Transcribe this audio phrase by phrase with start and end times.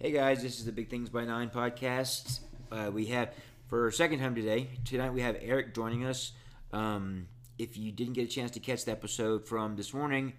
[0.00, 2.38] Hey guys, this is the Big Things by Nine podcast.
[2.70, 3.34] Uh, we have
[3.66, 4.68] for a second time today.
[4.84, 6.30] Tonight we have Eric joining us.
[6.72, 7.26] Um,
[7.58, 10.34] if you didn't get a chance to catch the episode from this morning,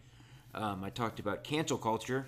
[0.56, 2.26] um, I talked about cancel culture.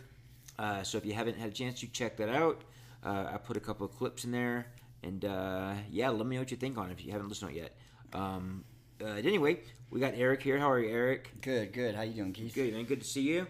[0.60, 2.64] Uh, so if you haven't had a chance to check that out,
[3.02, 4.68] uh, I put a couple of clips in there,
[5.02, 7.52] and uh, yeah, let me know what you think on it if you haven't listened
[7.54, 7.76] to it yet.
[8.12, 8.66] Um,
[9.02, 10.60] uh, anyway, we got Eric here.
[10.60, 11.32] How are you, Eric?
[11.40, 11.96] Good, good.
[11.96, 12.54] How you doing, Keith?
[12.54, 12.84] Good, man.
[12.84, 13.48] Good to see you.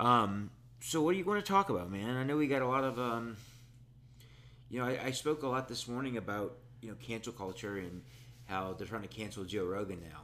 [0.00, 0.48] Um,
[0.80, 2.16] so, what are you going to talk about, man?
[2.16, 3.36] I know we got a lot of, um,
[4.70, 8.02] you know, I, I spoke a lot this morning about you know cancel culture and
[8.46, 10.20] how they're trying to cancel Joe Rogan now.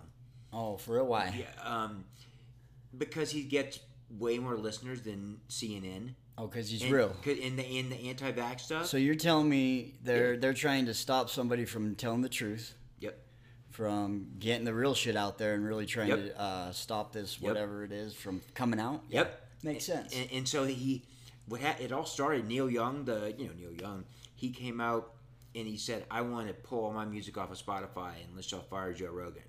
[0.53, 1.07] Oh, for real?
[1.07, 1.35] Why?
[1.37, 2.05] Yeah, um,
[2.97, 6.15] because he gets way more listeners than CNN.
[6.39, 7.17] Oh, because he's And- real.
[7.27, 8.87] In the in the anti-vax stuff.
[8.87, 10.41] So you're telling me they're Yeah.
[10.41, 13.19] they're trying to stop somebody from telling the truth, yep.
[13.71, 16.19] from getting the real shit out there, and really trying Yep.
[16.19, 17.49] to uh, stop this Yep.
[17.49, 19.03] whatever it is from coming out?
[19.11, 19.44] Yep.
[19.65, 20.15] Makes And- sense.
[20.21, 21.03] And, and so he,
[21.47, 22.47] what ha- it all started.
[22.47, 25.13] Neil Young, the you know Neil Young, he came out
[25.55, 28.51] and he said, "I want to pull all my music off of Spotify and let's
[28.53, 29.43] y'all fire Joe Rogan."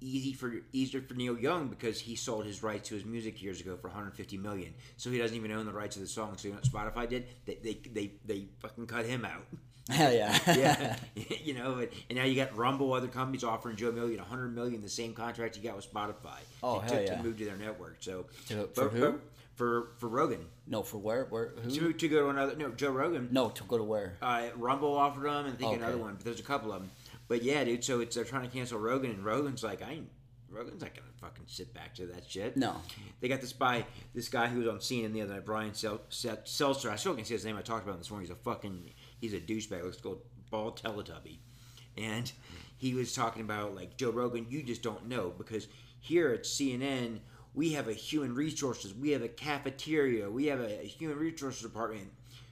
[0.00, 3.60] Easy for easier for Neil Young because he sold his rights to his music years
[3.60, 4.74] ago for 150 million.
[4.98, 6.36] So he doesn't even own the rights to the song.
[6.36, 7.26] So you know what Spotify did?
[7.46, 9.46] They they they, they fucking cut him out.
[9.90, 10.38] Hell yeah.
[10.56, 10.96] yeah,
[11.44, 14.80] you know, and, and now you got Rumble, other companies offering Joe Million 100 million,
[14.80, 16.38] the same contract you got with Spotify.
[16.62, 17.16] Oh, to, hell to, yeah.
[17.16, 17.96] to move to their network.
[18.00, 19.00] So To- for who?
[19.12, 19.20] but
[19.56, 21.26] For for Rogan no, for where?
[21.26, 21.52] Where?
[21.62, 21.70] Who?
[21.70, 23.28] to, to go to another no Joe Rogan.
[23.30, 24.16] No, to go to where?
[24.22, 25.82] Uh, Rumble offered them, and I think Okay.
[25.82, 26.90] another one, but there's a couple of them.
[27.28, 27.84] But yeah, dude.
[27.84, 30.08] So it's they're trying to cancel Rogan, and Rogan's like, I ain't.
[30.50, 32.56] Rogan's not gonna fucking sit back to that shit.
[32.56, 32.76] No.
[33.20, 36.00] They got this by this guy who was on CNN the other night, Brian Sel-
[36.10, 36.90] Sel- Seltzer.
[36.90, 37.56] I still can't say his name.
[37.56, 38.28] I talked about him this morning.
[38.28, 38.90] He's a fucking.
[39.24, 39.84] He's a douchebag.
[39.84, 40.18] Like a
[40.50, 41.38] bald Teletubby,
[41.96, 42.30] and
[42.76, 44.46] he was talking about like Joe Rogan.
[44.48, 45.68] You just don't know because
[46.00, 47.20] here at CNN
[47.54, 52.10] we have a human resources, we have a cafeteria, we have a human resources department.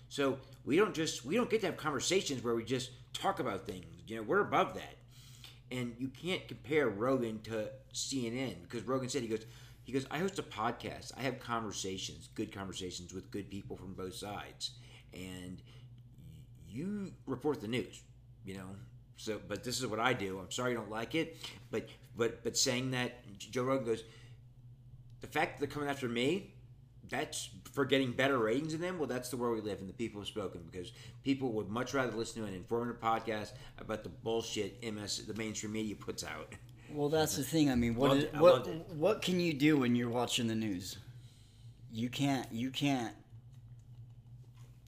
[0.09, 3.67] So we don't just we don't get to have conversations where we just talk about
[3.67, 3.85] things.
[4.07, 4.97] You know, we're above that
[5.73, 9.47] and you can't compare Rogan to CNN because Rogan said he goes
[9.85, 13.95] he goes I host a podcast I have conversations good conversations with good people from
[13.95, 14.73] both sides
[15.13, 15.63] and
[16.73, 18.03] you report the news
[18.45, 18.67] you know
[19.17, 21.37] so but this is what I do I'm sorry you don't like it
[21.71, 24.05] but but but saying that Joe Rogan goes
[25.21, 26.55] the fact that they're coming after me
[27.09, 28.99] that's for getting better ratings than them.
[28.99, 29.87] Well, that's the world we live in.
[29.87, 34.03] The people have spoken because people would much rather listen to an informative podcast about
[34.03, 36.55] the bullshit MS the mainstream media puts out.
[36.91, 37.71] Well, that's the thing.
[37.71, 40.97] I mean, what is- what what can you do when you're watching the news?
[41.93, 43.15] You can't you can't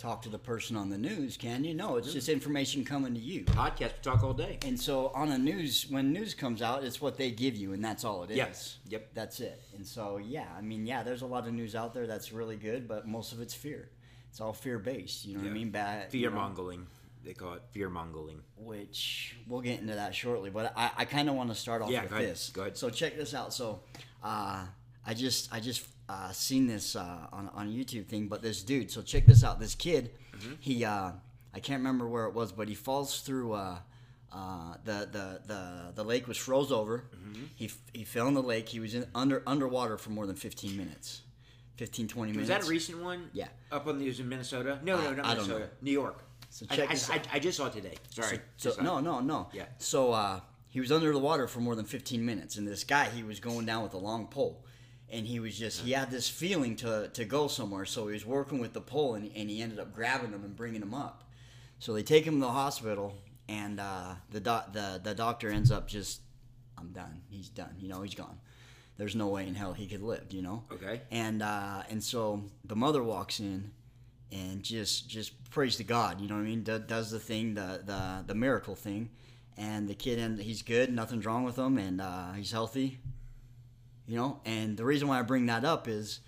[0.05, 1.73] talk to the person on the news, can you?
[1.73, 3.43] No, it's just information coming to you.
[3.45, 4.59] Podcast we talk all day.
[4.67, 7.83] And so on a news, when news comes out, it's what they give you, and
[7.83, 8.37] that's all it is.
[8.37, 8.79] Yes.
[8.89, 9.11] Yep.
[9.15, 9.63] That's it.
[9.75, 12.57] And so yeah, I mean, yeah, there's a lot of news out there that's really
[12.57, 13.89] good, but most of it's fear.
[14.29, 15.25] It's all fear based.
[15.25, 15.71] You know what I mean?
[15.71, 16.87] Bad Fear you know, mongering.
[17.25, 18.41] They call it fear mongering.
[18.59, 20.51] which we'll get into that shortly.
[20.51, 22.29] But I, I kind of want to start off Yeah, with go ahead.
[22.29, 22.51] this.
[22.51, 22.77] Go ahead.
[22.77, 23.55] So check this out.
[23.55, 23.81] So
[24.23, 24.67] uh,
[25.07, 28.63] I just I just uh, seen this uh, on on a YouTube thing, but this
[28.63, 28.91] dude.
[28.91, 29.59] So check this out.
[29.61, 30.55] This kid, Mm-hmm.
[30.61, 31.13] he uh,
[31.55, 33.53] I can't remember where it was, but he falls through.
[33.53, 33.79] Uh,
[34.33, 37.05] uh, the, the, the, the lake was froze over.
[37.15, 37.45] Mm-hmm.
[37.55, 38.69] He, he fell in the lake.
[38.69, 41.21] He was in, under underwater for more than 15 minutes.
[41.77, 42.51] 15, 20 minutes.
[42.51, 43.31] Was that a recent one?
[43.33, 43.47] Yeah.
[43.71, 44.81] Up on the news in Minnesota?
[44.83, 45.69] No, no, not I Minnesota.
[45.83, 46.25] New York.
[46.51, 47.29] So I- check I, this I, out.
[47.35, 47.95] I just saw it today.
[48.11, 48.41] Sorry.
[48.57, 49.47] So, Just- no, no, no.
[49.53, 49.67] Yeah.
[49.79, 53.05] So uh, he was under the water for more than 15 minutes, and this guy
[53.11, 54.65] he was going down with a long pole,
[55.15, 57.85] and he was just he had this feeling to to go somewhere.
[57.85, 60.57] So he was working with the pole, and, and he ended up grabbing him and
[60.57, 61.25] bringing him up.
[61.79, 63.15] So they take him to the hospital,
[63.49, 66.21] and uh, the doc the the doctor ends up just
[66.77, 67.23] I'm done.
[67.29, 67.75] He's done.
[67.79, 68.39] You know, he's gone.
[68.97, 70.27] There's no way in hell he could live.
[70.33, 70.65] You know.
[70.73, 71.03] Okay.
[71.11, 73.71] And uh, and so the mother walks in
[74.33, 76.21] and just just prays to God.
[76.21, 76.63] You know what I mean?
[76.63, 79.11] Do, does the thing, the the the miracle thing,
[79.57, 80.93] and the kid and he's good.
[80.93, 82.99] Nothing's wrong with him, and uh, he's healthy.
[84.07, 86.21] You know, and the reason why I bring that up is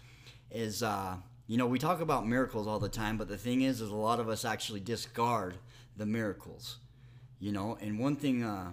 [0.50, 3.80] is uh, you know we talk about miracles all the time, but the thing is,
[3.80, 5.54] is a lot of us actually discard
[5.96, 6.78] the miracles.
[7.38, 8.42] You know, and one thing.
[8.42, 8.72] Uh,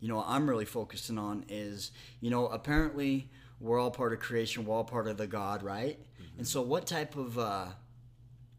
[0.00, 1.90] you know I'm really focusing on is
[2.20, 5.98] you know apparently we're all part of creation, we're all part of the God, right?
[6.36, 7.66] And so what type of uh,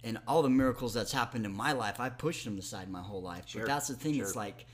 [0.04, 3.22] and all the miracles that's happened in my life, I pushed them aside my whole
[3.22, 3.48] life.
[3.48, 4.16] Sure, But that's the thing.
[4.16, 4.66] It's like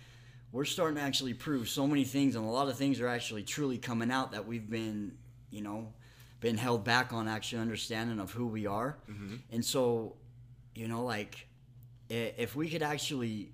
[0.52, 3.44] we're starting to actually prove so many things, and a lot of things are actually
[3.44, 5.14] truly coming out that we've been,
[5.50, 5.94] you know,
[6.40, 8.98] been held back on actually understanding of who we are.
[9.52, 10.16] And so,
[10.76, 11.48] you know, like
[12.10, 13.52] if we could actually,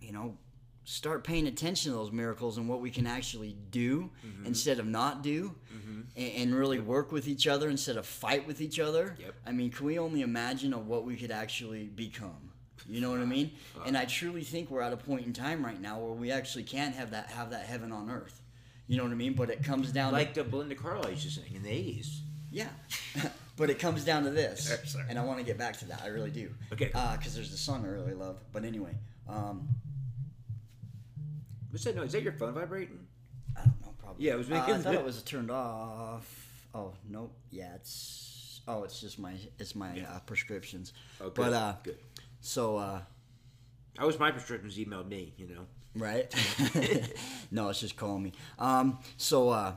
[0.00, 0.36] you know,
[0.84, 4.46] start paying attention to those miracles and what we can actually do Mm-hmm.
[4.46, 5.54] instead of not do
[6.16, 9.34] and, and really work with each other instead of fight with each other Yep.
[9.46, 12.47] i mean can we only imagine of what we could actually become
[12.88, 13.50] you know what i mean
[13.86, 16.64] and i truly think we're at a point in time right now where we actually
[16.64, 18.40] can have that have that heaven on earth
[18.86, 21.24] you know what i mean but it comes down to Like the Belinda Carlisle used
[21.24, 22.22] to sing in the eighties.
[22.50, 22.68] yeah.
[23.56, 24.72] but it comes down to this.
[24.84, 25.04] Sorry.
[25.08, 26.00] And I want to get back to that.
[26.04, 26.48] I really do.
[26.72, 26.86] Okay.
[26.86, 28.38] Because there's the song I really love.
[28.52, 28.94] But anyway,
[29.28, 29.68] um,
[31.70, 31.96] What's that?
[31.96, 33.00] No, is that your phone vibrating?
[33.56, 33.92] I don't know.
[33.98, 34.24] Probably.
[34.26, 36.28] Yeah, it was Uh, I thought it was turned off.
[36.74, 37.34] Oh, nope.
[37.50, 38.60] Yeah, it's.
[38.66, 40.92] Oh, it's just my it's my uh, prescriptions.
[41.20, 41.34] Oh, good.
[41.34, 41.98] But uh, good.
[42.40, 43.00] So uh,
[43.98, 45.32] I was my prescriptions emailed me.
[45.36, 45.66] You know.
[45.94, 46.32] right?
[47.50, 48.32] no, it's just calling me.
[48.58, 49.72] Um, so uh,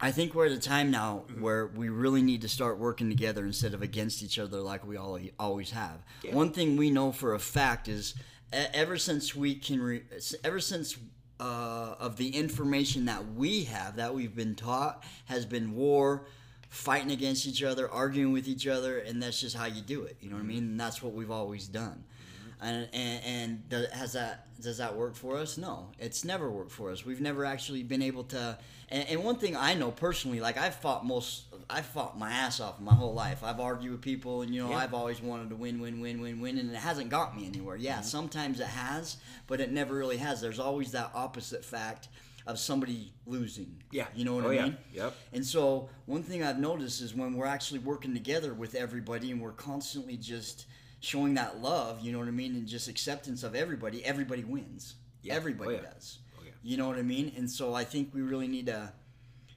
[0.00, 1.42] I think we're at a time now Mm-hmm.
[1.42, 4.96] where we really need to start working together instead of against each other like we
[4.96, 5.98] all always have.
[6.22, 6.34] Yeah.
[6.34, 8.14] One thing we know for a fact is
[8.52, 10.02] ever since we can, re-
[10.44, 10.96] ever since.
[11.40, 16.24] Uh, of the information that we have that we've been taught has been war
[16.72, 20.16] fighting against each other arguing with each other and that's just how you do it
[20.22, 20.70] you know what i mean mm-hmm.
[20.70, 22.64] and that's what we've always done mm-hmm.
[22.64, 25.58] and and, and does, has that does that work for us?
[25.58, 27.04] No, it's never worked for us.
[27.04, 28.56] We've never actually been able to.
[28.88, 32.60] And, and one thing I know personally, like I've fought most, I've fought my ass
[32.60, 33.42] off my whole life.
[33.42, 34.76] I've argued with people, and you know, Yeah.
[34.76, 37.76] I've always wanted to win, win, win, win, win, and it hasn't got me anywhere.
[37.76, 38.02] Yeah, mm-hmm.
[38.04, 39.16] sometimes it has,
[39.46, 40.40] but it never really has.
[40.40, 42.08] There's always that opposite fact
[42.46, 43.82] of somebody losing.
[43.92, 44.06] Yeah.
[44.14, 44.62] you know what Oh, I yeah.
[44.64, 44.76] mean.
[44.94, 45.14] Yep.
[45.32, 49.40] And so one thing I've noticed is when we're actually working together with everybody and
[49.40, 50.66] we're constantly just
[51.00, 54.94] showing that love, you know what I mean, and just acceptance of everybody, everybody wins.
[55.22, 55.34] Yeah.
[55.34, 55.90] Everybody Oh, yeah.
[55.92, 56.18] does.
[56.38, 56.50] Oh, yeah.
[56.62, 57.32] You know what I mean?
[57.36, 58.92] And so I think we really need to,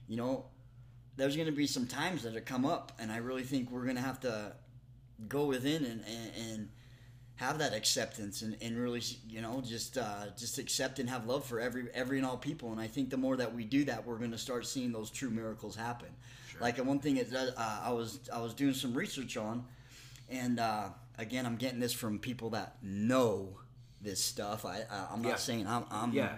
[0.08, 0.46] you know,
[1.16, 3.84] there's going to be some times that it come up, and I really think we're
[3.84, 4.52] going to have to
[5.28, 6.68] go within and, and, and
[7.36, 11.44] have that acceptance and, and really, you know, just uh, just accept and have love
[11.44, 12.72] for every every and all people.
[12.72, 15.10] And I think the more that we do that, we're going to start seeing those
[15.10, 16.08] true miracles happen.
[16.58, 19.66] Like one thing it does, uh, I was I was doing some research on,
[20.30, 20.88] and uh,
[21.18, 23.58] again, I'm getting this from people that know
[24.00, 24.64] this stuff.
[24.64, 25.36] I, I I'm not Yeah.
[25.36, 26.36] saying I'm, I'm Yeah.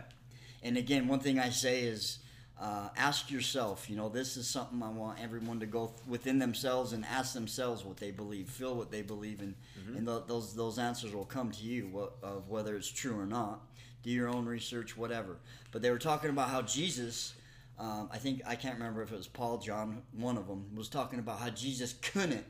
[0.65, 2.19] and again, one thing I say is
[2.61, 3.89] uh, ask yourself.
[3.89, 7.85] You know, this is something I want everyone to go within themselves and ask themselves
[7.85, 9.55] what they believe, feel what they believe, and
[9.97, 13.27] and th- those those answers will come to you what, of whether it's true or
[13.27, 13.61] not.
[14.03, 15.39] Do your own research, whatever.
[15.73, 17.35] But they were talking about how Jesus.
[17.79, 20.89] Um, I think I can't remember if it was Paul, John, one of them was
[20.89, 22.45] talking about how Jesus couldn't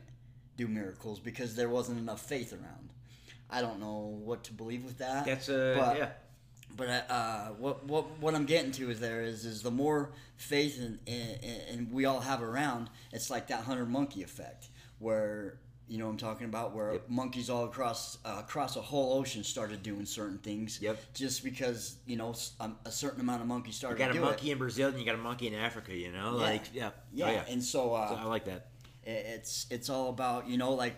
[0.57, 2.93] do miracles because there wasn't enough faith around.
[3.49, 5.25] I don't know what to believe with that.
[5.25, 6.09] That's a but, yeah.
[6.75, 10.79] But uh, what what what I'm getting to is there is is the more faith
[10.79, 14.67] and and, we all have around, it's like that hundred monkey effect
[14.99, 15.57] where
[15.87, 17.09] you know what I'm talking about where Yep.
[17.09, 20.79] monkeys all across uh, across a whole ocean started doing certain things.
[20.81, 20.99] Yep.
[21.15, 23.99] Just because you know s- um, a certain amount of monkeys started.
[23.99, 24.53] You got a monkey it.
[24.53, 25.95] in Brazil and you got a monkey in Africa.
[25.95, 26.41] You know, Yeah.
[26.41, 27.43] like yeah, Yeah, Oh, yeah.
[27.49, 28.67] and so, uh, So I like that.
[29.03, 30.95] it's it's all about you know like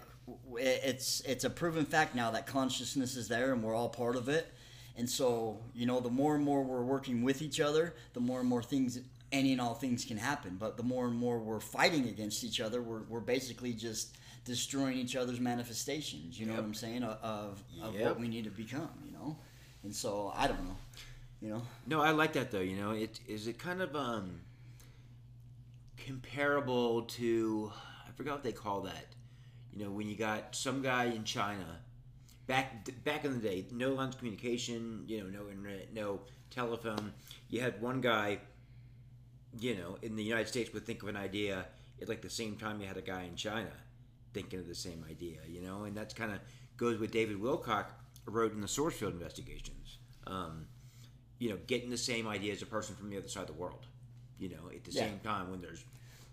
[0.58, 4.30] it's it's a proven fact now that consciousness is there and we're all part of
[4.30, 4.52] it
[4.98, 8.40] and so you know the more and more we're working with each other the more
[8.40, 9.00] and more things
[9.32, 12.60] any and all things can happen but the more and more we're fighting against each
[12.60, 16.62] other we're, we're basically just destroying each other's manifestations you know Yep.
[16.62, 18.06] what i'm saying of, of, Yep.
[18.06, 19.38] what we need to become you know
[19.84, 20.76] and so i don't know
[21.42, 22.60] you know No, I like that though.
[22.60, 24.42] You know, it is it kind of um
[25.98, 27.72] comparable to
[28.08, 29.08] I forgot what they call that.
[29.74, 31.80] You know, when you got some guy in China
[32.52, 37.14] back back in the day, no lines of communication, you know, no internet, no telephone.
[37.50, 38.40] You had one guy,
[39.58, 41.66] you know, in the United States would think of an idea
[42.02, 43.72] at like the same time you had a guy in China
[44.34, 46.40] thinking of the same idea, you know, and that's kind of
[46.76, 47.86] goes with David Wilcock
[48.26, 49.98] wrote in the Source Field investigations.
[50.28, 50.66] Um,
[51.40, 53.54] you know, getting the same idea as a person from the other side of the
[53.62, 53.88] world.
[54.40, 55.08] You know, at the Yeah.
[55.08, 55.86] same time when there's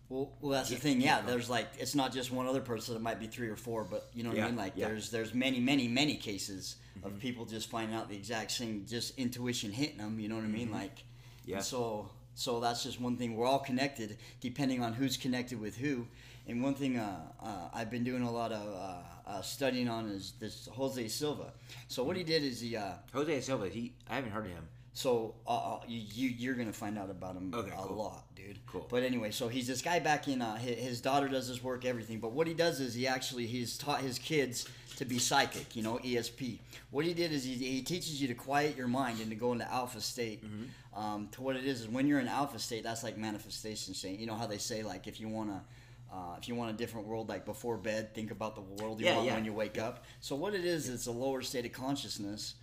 [0.09, 1.01] Well, well, that's the thing.
[1.01, 1.21] yeah.
[1.21, 2.97] There's like it's not just one other person.
[2.97, 4.57] It might be three or four, but you know what Yeah, I mean.
[4.57, 4.89] Like yeah.
[4.89, 9.17] there's there's many many many cases of people just finding out the exact same, just
[9.19, 10.19] intuition hitting them.
[10.19, 10.73] You know what I mean?
[10.73, 11.05] Like,
[11.45, 11.61] Yeah.
[11.61, 13.37] so so that's just one thing.
[13.37, 16.07] We're all connected, depending on who's connected with who.
[16.47, 20.09] And one thing uh, uh, I've been doing a lot of uh, uh, studying on
[20.09, 21.53] is this Jose Silva.
[21.89, 22.75] So what he did is he.
[22.77, 23.69] Uh, Jose Silva.
[23.69, 24.67] He I haven't heard of him.
[24.93, 27.97] So uh, uh, you, you you're gonna find out about him Okay, a cool.
[27.97, 28.59] lot, dude.
[28.67, 28.87] Cool.
[28.91, 30.43] But anyway, so he's this guy back in.
[30.43, 32.19] Uh, his, his daughter does his work, everything.
[32.19, 35.77] But what he does is he actually he's taught his kids to be psychic.
[35.77, 36.59] You know, ESP.
[36.91, 39.53] What he did is he, he teaches you to quiet your mind and to go
[39.53, 40.45] into alpha state.
[40.45, 40.99] Mm-hmm.
[40.99, 44.19] Um, to what it is is when you're in alpha state, that's like manifestation state.
[44.19, 45.63] You know how they say like if you wanna.
[46.11, 49.05] Uh, if you want a different world, like before bed, think about the world you
[49.05, 49.35] Yeah, want yeah.
[49.35, 50.05] when you wake up.
[50.21, 52.55] So what it is, it's a lower state of consciousness,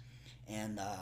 [0.50, 0.96] and uh,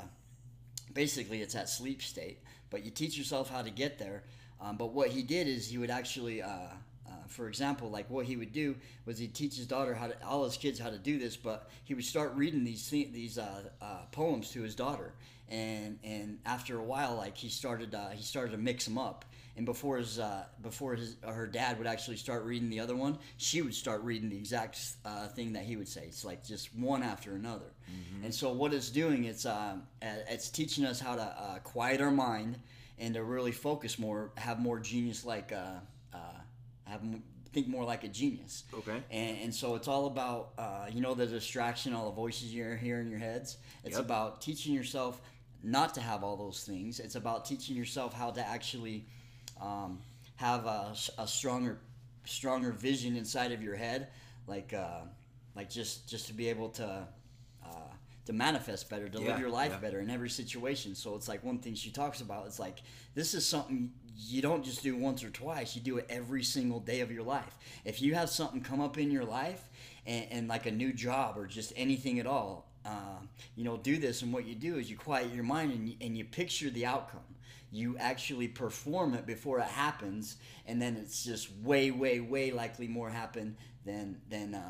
[0.93, 2.39] basically it's that sleep state.
[2.69, 4.23] But you teach yourself how to get there.
[4.59, 8.25] Um, but what he did is he would actually, uh, uh, for example, like what
[8.25, 10.97] he would do was he'd teach his daughter how to, all his kids how to
[10.97, 11.35] do this.
[11.35, 15.13] But he would start reading these these uh, uh, poems to his daughter,
[15.49, 19.25] and and after a while, like he started uh, he started to mix them up.
[19.55, 23.19] And before his uh, before his her dad would actually start reading the other one,
[23.37, 26.05] she would start reading the exact uh, thing that he would say.
[26.05, 27.71] It's like just one after another.
[28.23, 32.09] And so what it's doing, it's uh, it's teaching us how to uh, quiet our
[32.09, 32.57] mind
[32.97, 35.79] and to really focus more, have more genius like uh,
[36.13, 36.17] uh,
[36.85, 37.01] have
[37.51, 38.63] think more like a genius.
[38.73, 39.03] Okay.
[39.11, 42.75] And, and so it's all about uh, you know the distraction, all the voices you're
[42.75, 43.57] hearing in your heads.
[43.83, 44.05] It's Yep.
[44.05, 45.21] about teaching yourself
[45.61, 46.99] not to have all those things.
[46.99, 49.05] It's about teaching yourself how to actually
[49.63, 49.99] um,
[50.35, 50.93] have a
[51.25, 51.79] stronger
[52.25, 54.07] stronger vision inside of your head,
[54.47, 55.01] like uh,
[55.55, 57.07] like just just to be able to.
[57.65, 57.69] Uh,
[58.25, 59.79] to manifest better, to Yeah, live your life yeah.
[59.79, 60.95] better in every situation.
[60.95, 62.45] So it's like one thing she talks about.
[62.45, 62.81] It's like
[63.15, 65.75] this is something you don't just do once or twice.
[65.75, 67.57] You do it every single day of your life.
[67.83, 69.69] If you have something come up in your life,
[70.05, 73.19] and, and like a new job or just anything at all, uh,
[73.55, 74.21] you know, do this.
[74.21, 76.85] And what you do is you quiet your mind and you, and you picture the
[76.85, 77.21] outcome.
[77.73, 80.37] You actually perform it before it happens,
[80.67, 84.55] and then it's just way, way, way likely more happen than than.
[84.55, 84.61] Uh,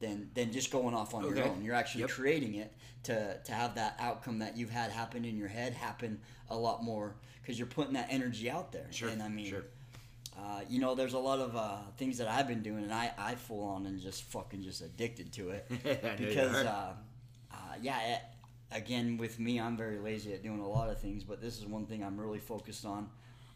[0.00, 1.36] than, than just going off on Okay.
[1.36, 1.62] your own.
[1.64, 2.10] You're actually Yep.
[2.10, 2.70] creating it
[3.04, 6.20] to, to have that outcome that you've had happen in your head happen
[6.50, 8.86] a lot more because you're putting that energy out there.
[8.90, 9.64] Sure, And I mean, sure.
[10.36, 13.12] uh, you know, there's a lot of uh, things that I've been doing, and I,
[13.16, 16.92] I full on and just fucking just addicted to it I know you because, uh,
[17.50, 18.18] uh, yeah.
[18.74, 21.66] Again, with me, I'm very lazy at doing a lot of things, but this is
[21.66, 23.08] one thing I'm really focused on.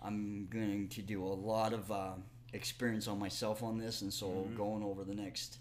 [0.03, 2.13] I'm going to do a lot of uh,
[2.53, 4.57] experience on myself on this, and so Mm-hmm.
[4.57, 5.59] going over the next,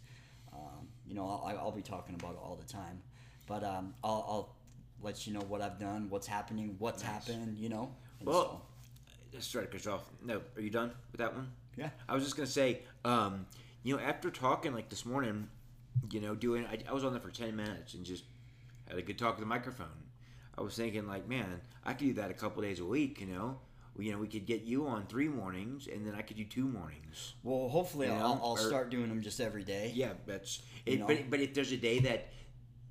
[0.54, 3.02] um, you know, I'll, I'll be talking about it all the time,
[3.48, 4.56] but um, I'll, I'll
[5.02, 7.12] let you know what I've done, what's happening, what's Nice.
[7.12, 7.92] happened, you know.
[8.20, 8.62] And Well,
[9.34, 10.04] Let's try to off.
[10.24, 11.52] No, are you done with that one?
[11.76, 11.90] Yeah.
[12.08, 13.46] I was just gonna say, um,
[13.84, 15.48] you know, after talking like this morning,
[16.12, 18.24] you know, doing I, I was on there for ten minutes and just
[18.88, 19.88] had a good talk with the microphone.
[20.58, 23.20] I was thinking like, man, I could do that a couple days a week.
[23.22, 23.60] You know,
[24.00, 26.66] you know, we could get you on three mornings, and then I could do two
[26.68, 27.34] mornings.
[27.44, 29.92] well, hopefully you I'll, I'll or- start doing them just every day.
[29.94, 31.00] Yeah, that's it.
[31.00, 31.08] know?
[31.08, 32.28] But but if there's a day that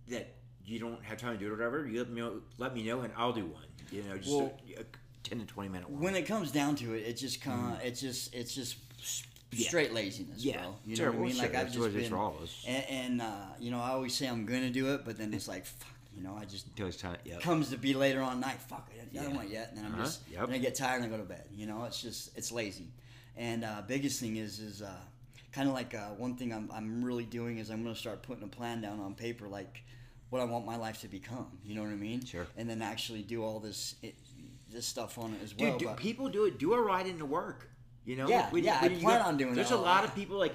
[0.09, 0.35] that
[0.65, 2.83] you don't have time to do it or whatever, you let me know, let me
[2.85, 3.65] know, and I'll do one.
[3.91, 4.85] You know, just Well- a, a
[5.25, 6.01] ten to twenty minute one.
[6.03, 8.83] When it comes down to it, it just kind of, it's just, it's just Mm-hmm.
[9.59, 9.69] Yeah.
[9.69, 10.77] straight laziness, Yeah, bro.
[10.85, 11.39] You sure, know what I mean?
[11.39, 12.13] Like I've just been,
[12.67, 15.49] and, and uh, you know, I always say I'm gonna do it, but then it's
[15.49, 17.17] like, fuck, you know, I just Until it's time.
[17.25, 17.39] Yeah.
[17.39, 18.61] comes to be later on night.
[18.61, 19.37] Fuck, I don't Yeah.
[19.37, 20.47] want it yet, and then I'm Uh-huh, just, yep.
[20.47, 21.45] then I get tired and I go to bed.
[21.55, 22.89] You know, it's just, it's lazy.
[23.37, 24.91] And uh, biggest thing is, is uh,
[25.53, 28.45] kind of like uh, one thing I'm, I'm really doing is I'm gonna start putting
[28.45, 29.83] a plan down on paper, like
[30.31, 31.59] what I want my life to become.
[31.65, 32.25] You know what I mean?
[32.25, 32.47] Sure.
[32.57, 34.15] And then actually do all this, it,
[34.71, 35.79] this stuff on it as well.
[35.79, 36.59] Dude, do, people do it.
[36.59, 37.71] Do a ride into work.
[38.07, 38.29] You know.
[38.29, 40.05] Yeah, yeah, I you plan on doing There's that a a lot lot.
[40.05, 40.55] of people like,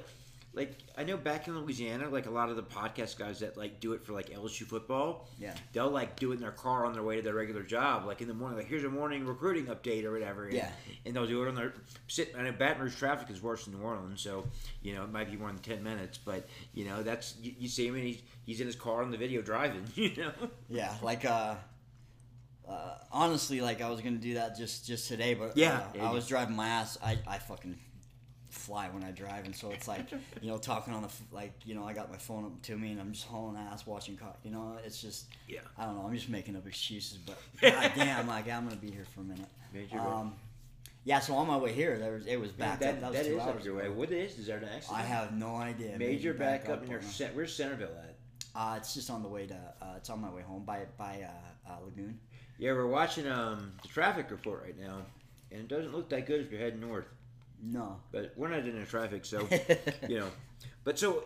[0.54, 3.80] like I know back in Louisiana, like a lot of the podcast guys that like
[3.80, 5.28] do it for like LSU football.
[5.40, 5.54] Yeah.
[5.72, 8.22] They'll like do it in their car on their way to their regular job, like
[8.22, 8.58] in the morning.
[8.58, 10.46] Like here's a morning recruiting update or whatever.
[10.46, 10.70] And, Yeah.
[11.06, 11.74] And they'll do it on their
[12.08, 12.34] sit.
[12.38, 14.46] I know Baton Rouge traffic is worse than New Orleans, so
[14.82, 17.68] you know it might be more than ten minutes, but you know that's you, you
[17.70, 19.86] see him and he's he's in his car on the video driving.
[19.96, 20.32] You know.
[20.70, 21.56] Yeah, like uh,
[22.72, 26.10] uh, honestly, like I was gonna do that just just today, but Yeah, uh, yeah,
[26.10, 26.98] I was driving my ass.
[27.04, 27.78] I, I fucking
[28.50, 30.12] fly when I drive, and so it's like
[30.42, 32.92] you know talking on the like you know I got my phone up to me
[32.92, 34.18] and I'm just hauling ass watching.
[34.18, 35.60] Co- you know, it's just Yeah.
[35.78, 36.06] I don't know.
[36.06, 39.48] I'm just making up excuses, but goddamn, like I'm gonna be here for a minute.
[39.74, 40.34] Major Um,
[41.04, 43.02] yeah, so on my way here, there was it was backed that, up.
[43.02, 43.90] That was that is up your way.
[43.90, 44.38] What is?
[44.38, 45.00] Is there an accident?
[45.00, 45.98] I have no idea.
[45.98, 48.16] Major backup in your on where's Centerville at?
[48.54, 49.56] Uh, it's just on the way to.
[49.82, 52.20] Uh, it's on my way home by by uh, uh, Lagoon.
[52.62, 55.00] Yeah, we're watching um, the traffic report right now,
[55.52, 57.06] and it doesn't look that good if you're heading north.
[57.60, 57.98] No.
[58.12, 59.48] But we're not in the traffic, so
[60.08, 60.28] you know.
[60.84, 61.24] But so,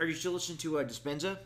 [0.00, 1.36] are you still listening to uh, Dispenza?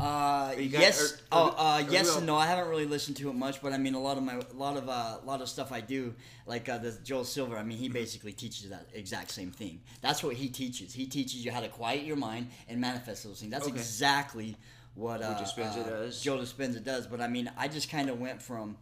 [0.00, 1.12] Uh, got- yes.
[1.12, 2.34] or- or oh, uh, or yes and no.
[2.34, 4.56] I haven't really listened to it much, but I mean, a lot of my, a
[4.56, 6.12] lot of, uh, a lot of stuff I do,
[6.44, 7.56] like uh, the Joel Silver.
[7.56, 9.80] I mean, he basically teaches that exact same thing.
[10.00, 10.92] That's what he teaches.
[10.92, 13.52] He teaches you how to quiet your mind and manifest those things.
[13.52, 13.76] That's Okay.
[13.76, 14.56] exactly
[14.98, 16.20] what, uh, Dispenza uh, does.
[16.20, 17.06] Joe Dispenza does.
[17.06, 18.76] But I mean, I just kind of went from.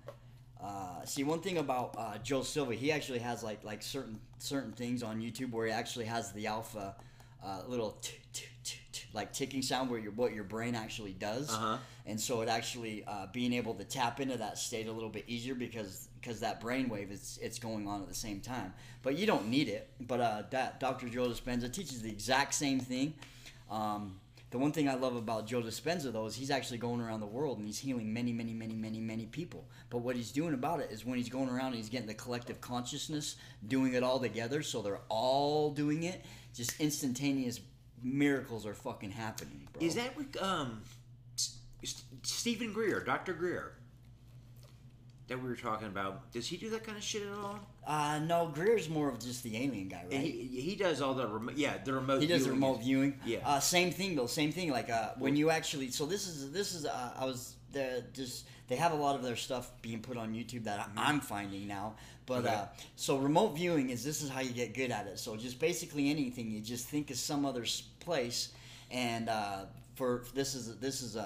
[0.60, 4.72] Uh, see, one thing about uh, Joe Silva, he actually has like like certain certain
[4.72, 6.96] things on YouTube where he actually has the alpha
[7.44, 11.12] uh, little t- t- t- t- like ticking sound where your what your brain actually
[11.12, 11.76] does, Uh-huh.
[12.06, 15.24] and so it actually uh, being able to tap into that state a little bit
[15.28, 18.72] easier because because that brain wave is it's going on at the same time.
[19.02, 19.88] But you don't need it.
[20.00, 21.08] But uh, that Dr.
[21.10, 23.12] Joe Dispenza teaches the exact same thing.
[23.70, 24.18] Um,
[24.50, 27.26] the one thing I love about Joe Dispenza though is he's actually going around the
[27.26, 29.68] world and he's healing many, many, many, many, many people.
[29.90, 32.14] But what he's doing about it is when he's going around and he's getting the
[32.14, 33.36] collective consciousness,
[33.66, 36.24] doing it all together, so they're all doing it.
[36.54, 37.60] Just instantaneous
[38.02, 39.84] miracles are fucking happening, bro.
[39.84, 40.82] Is that what um,
[41.34, 41.58] S-
[42.22, 43.72] Steven Greer, Doctor Greer,
[45.28, 46.30] that we were talking about?
[46.32, 47.58] Does he do that kind of shit at all?
[47.86, 50.12] Uh, no, Greer's more of just the alien guy, right?
[50.12, 51.56] And he, he does all the remote.
[51.56, 52.20] Yeah, the remote.
[52.20, 52.60] He does the viewing.
[52.60, 53.20] remote viewing.
[53.24, 53.38] Yeah.
[53.44, 54.26] Uh, same thing though.
[54.26, 54.70] Same thing.
[54.70, 55.90] Like uh, when you actually.
[55.90, 56.86] So this is this is.
[56.86, 58.46] Uh, I was the just.
[58.68, 61.68] They have a lot of their stuff being put on YouTube that I, I'm finding
[61.68, 61.94] now.
[62.26, 62.46] But Mm-hmm.
[62.48, 62.54] Okay.
[62.56, 62.64] uh,
[62.96, 65.20] so remote viewing is this is how you get good at it.
[65.20, 67.64] So just basically anything you just think of some other
[68.00, 68.48] place,
[68.90, 71.20] and uh, for this is this is a,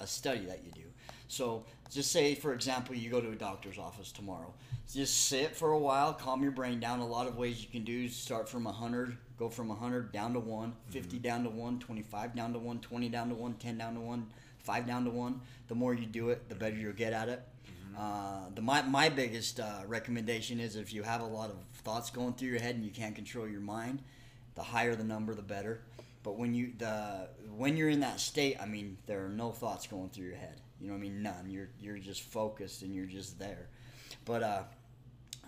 [0.00, 0.82] a a study that you do.
[1.28, 4.52] So just say, for example, you go to a doctor's office tomorrow.
[4.90, 7.00] Just sit for a while, calm your brain down.
[7.00, 10.32] A lot of ways you can do is start from 100, go from 100 down
[10.32, 13.78] to 1, 50 down to 1, 25 down to 1, 20 down to 1, 10
[13.78, 14.26] down to 1,
[14.58, 15.40] 5 down to 1.
[15.68, 17.46] The more you do it, the better you'll get at it.
[17.98, 22.08] Uh, the my, my biggest uh, recommendation is if you have a lot of thoughts
[22.08, 24.00] going through your head and you can't control your mind,
[24.54, 25.82] the higher the number, the better.
[26.22, 29.86] But when you the when you're in that state, I mean, there are no thoughts
[29.86, 30.61] going through your head.
[30.82, 31.22] You know what I mean?
[31.22, 31.48] None.
[31.48, 33.68] You're you're just focused and you're just there.
[34.24, 34.62] But uh,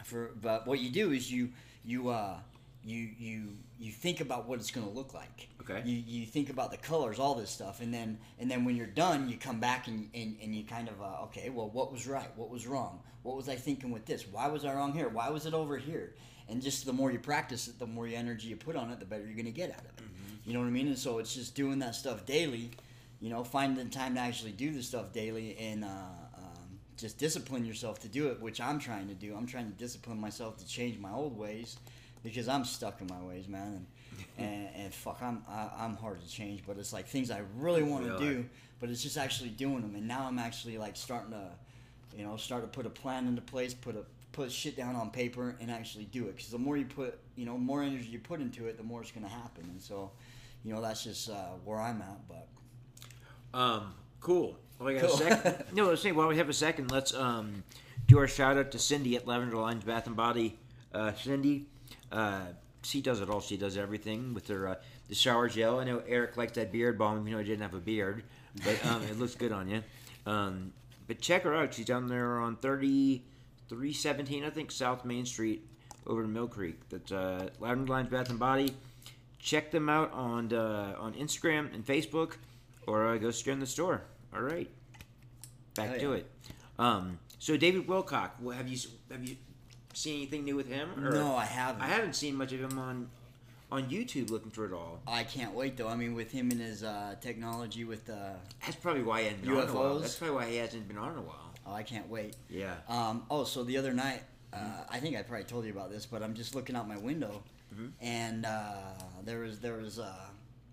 [0.04, 1.50] for but what you do is you
[1.84, 2.36] you uh
[2.84, 5.48] you you you think about what it's going to look like.
[5.60, 5.82] Okay.
[5.84, 8.86] You you think about the colors, all this stuff, and then and then when you're
[8.86, 12.06] done, you come back and and, and you kind of uh, okay, well, what was
[12.06, 12.30] right?
[12.36, 13.00] What was wrong?
[13.24, 14.26] What was I thinking with this?
[14.30, 15.08] Why was I wrong here?
[15.08, 16.14] Why was it over here?
[16.48, 19.06] And just the more you practice it, the more energy you put on it, the
[19.06, 20.02] better you're going to get out of it.
[20.44, 20.88] You know what I mean?
[20.88, 22.70] And so it's just doing that stuff daily.
[23.24, 25.88] You know, finding the time to actually do the stuff daily and uh,
[26.36, 29.34] um, just discipline yourself to do it, which I'm trying to do.
[29.34, 31.78] I'm trying to discipline myself to change my old ways
[32.22, 33.86] because I'm stuck in my ways, man.
[34.36, 36.64] And, and, and fuck, I'm I, I'm hard to change.
[36.66, 38.44] But it's like things I really want to do,
[38.78, 39.94] but it's just actually doing them.
[39.94, 41.48] And now I'm actually like starting to,
[42.14, 45.10] you know, start to put a plan into place, put a put shit down on
[45.10, 46.36] paper, and actually do it.
[46.36, 49.00] Because the more you put, you know, more energy you put into it, the more
[49.00, 49.64] it's gonna happen.
[49.70, 50.10] And so,
[50.62, 52.28] you know, that's just uh, where I'm at.
[52.28, 52.48] But
[53.54, 54.56] Um, cool.
[54.78, 55.14] Well, we got Cool.
[55.14, 55.64] a second.
[55.74, 57.62] no, let's say while we have a second, let's um
[58.06, 60.58] do our shout out to Cindy at Lavender Lines Bath and Body.
[60.92, 61.66] Uh, Cindy,
[62.12, 62.42] uh,
[62.82, 63.40] she does it all.
[63.40, 64.74] She does everything with her uh,
[65.08, 65.78] the shower gel.
[65.80, 68.24] I know Eric likes that beard balm, even though he didn't have a beard,
[68.64, 69.82] but um, it looks good on you.
[70.26, 70.72] Um,
[71.06, 71.72] but check her out.
[71.74, 73.22] She's down there on thirty
[73.68, 75.66] three seventeen, I think, South Main Street,
[76.06, 76.80] over in Mill Creek.
[76.88, 78.74] That's uh, Lavender Lines Bath and Body.
[79.38, 82.32] Check them out on uh, on Instagram and Facebook,
[82.86, 84.02] or uh, go straight in the store.
[84.34, 84.68] All right,
[85.74, 86.14] back Hell to yeah.
[86.16, 86.30] it.
[86.78, 88.78] Um, so David Wilcock, well, have you
[89.10, 89.36] have you
[89.92, 90.90] seen anything new with him?
[91.04, 91.82] Or- no, I haven't.
[91.82, 93.08] I haven't seen much of him on
[93.72, 95.00] on YouTube looking for it all.
[95.06, 95.88] I can't wait though.
[95.88, 98.30] I mean, with him and his uh, technology, with uh,
[98.64, 99.94] That's probably why he hasn't been on in a while.
[99.96, 100.00] UFOs?
[100.02, 101.50] That's probably why he hasn't been on in a while.
[101.66, 102.36] oh, I can't wait.
[102.50, 102.74] Yeah.
[102.88, 104.58] Um, oh, so the other night, uh,
[104.90, 107.42] I think I probably told you about this, but I'm just looking out my window,
[107.74, 107.90] Mhm.
[108.00, 108.74] and uh,
[109.24, 110.12] there was there was uh,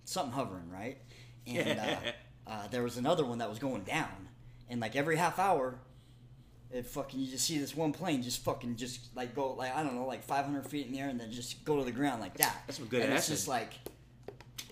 [0.06, 0.98] something hovering, right?
[1.48, 1.96] And uh,
[2.48, 4.28] uh, there was another one that was going down,
[4.70, 5.76] and like every half hour,
[6.72, 9.84] it fucking you just see this one plane just fucking just like go like I
[9.84, 12.22] don't know like 500 feet in the air and then just go to the ground
[12.22, 12.64] like that.
[12.66, 13.74] That's some good And it's just like.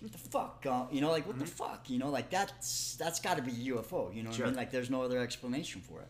[0.02, 1.54] What the fuck, uh, you know, like what the Mm-hmm.
[1.72, 4.46] fuck, you know, like that's that's got to be UFO, you know what Sure.
[4.46, 4.56] I mean?
[4.58, 6.08] Like there's no other explanation for it.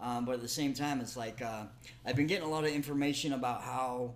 [0.00, 1.64] Um, but at the same time, it's like uh,
[2.06, 4.14] I've been getting a lot of information about how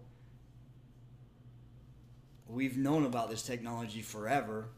[2.49, 4.69] we've known about this technology forever,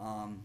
[0.00, 0.42] um,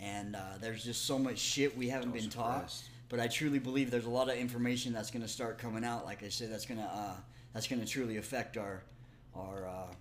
[0.00, 2.72] and uh, there's just so much shit we haven't Don't been taught.
[3.08, 6.04] But I truly believe there's a lot of information that's going to start coming out.
[6.04, 7.14] Like I said, that's going to uh,
[7.52, 8.82] that's going to truly affect our
[9.34, 9.94] our uh,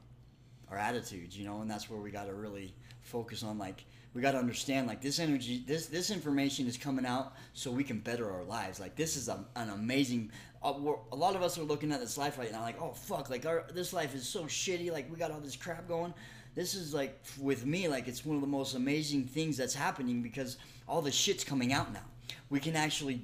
[0.71, 3.57] our attitudes, you know, and that's where we got to really focus on.
[3.57, 7.69] Like we got to understand, like this energy, this this information is coming out so
[7.69, 8.79] we can better our lives.
[8.79, 10.31] Like this is a, an amazing.
[10.63, 10.73] Uh,
[11.11, 13.45] a lot of us are looking at this life right now, like, oh fuck, like
[13.45, 14.91] our this life is so shitty.
[14.91, 16.13] Like we got all this crap going.
[16.55, 20.21] This is like with me, like it's one of the most amazing things that's happening
[20.21, 22.05] because all the shit's coming out now.
[22.49, 23.21] We can actually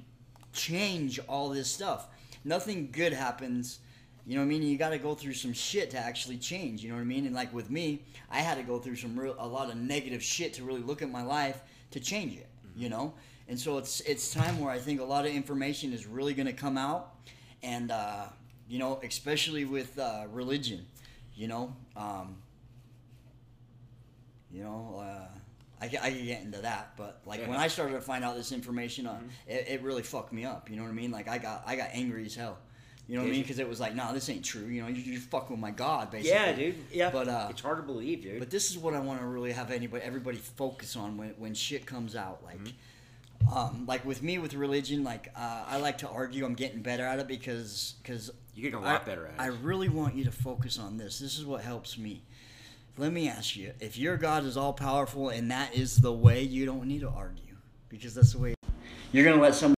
[0.52, 2.08] change all this stuff.
[2.44, 3.78] Nothing good happens.
[4.26, 4.62] You know what I mean?
[4.62, 6.82] You got to go through some shit to actually change.
[6.82, 7.26] You know what I mean?
[7.26, 10.22] And like with me, I had to go through some real a lot of negative
[10.22, 11.60] shit to really look at my life
[11.92, 12.48] to change it.
[12.76, 13.14] You know?
[13.48, 16.46] And so it's it's time where I think a lot of information is really going
[16.46, 17.14] to come out,
[17.62, 18.26] and uh,
[18.68, 20.86] you know, especially with uh, religion.
[21.34, 22.36] You know, um,
[24.52, 25.02] you know.
[25.04, 25.28] Uh,
[25.80, 28.52] I, I could get into that, but like when I started to find out this
[28.52, 30.70] information, uh, it, it really fucked me up.
[30.70, 31.10] You know what I mean?
[31.10, 32.58] Like I got I got angry as hell
[33.08, 33.42] You know what I mean?
[33.42, 34.66] Because it was like, no, this ain't true.
[34.66, 36.30] You know, you're, you're fucking with my God, basically.
[36.38, 36.74] Yeah, dude.
[36.92, 37.10] Yeah.
[37.10, 38.38] But uh, it's hard to believe, dude.
[38.38, 41.52] but this is what I want to really have anybody, everybody focus on when, when
[41.52, 42.44] shit comes out.
[42.44, 42.60] Like,
[43.42, 43.58] Mm-hmm.
[43.58, 46.44] um, like with me with religion, like uh, I like to argue.
[46.44, 49.40] I'm getting better at it because because You're getting a lot better at it.
[49.40, 51.18] I really want you to focus on this.
[51.18, 52.22] This is what helps me.
[52.98, 56.42] Let me ask you: If your God is all powerful and that is the way,
[56.42, 57.56] you don't need to argue
[57.88, 58.54] because that's the way.
[59.12, 59.76] You're gonna let somebody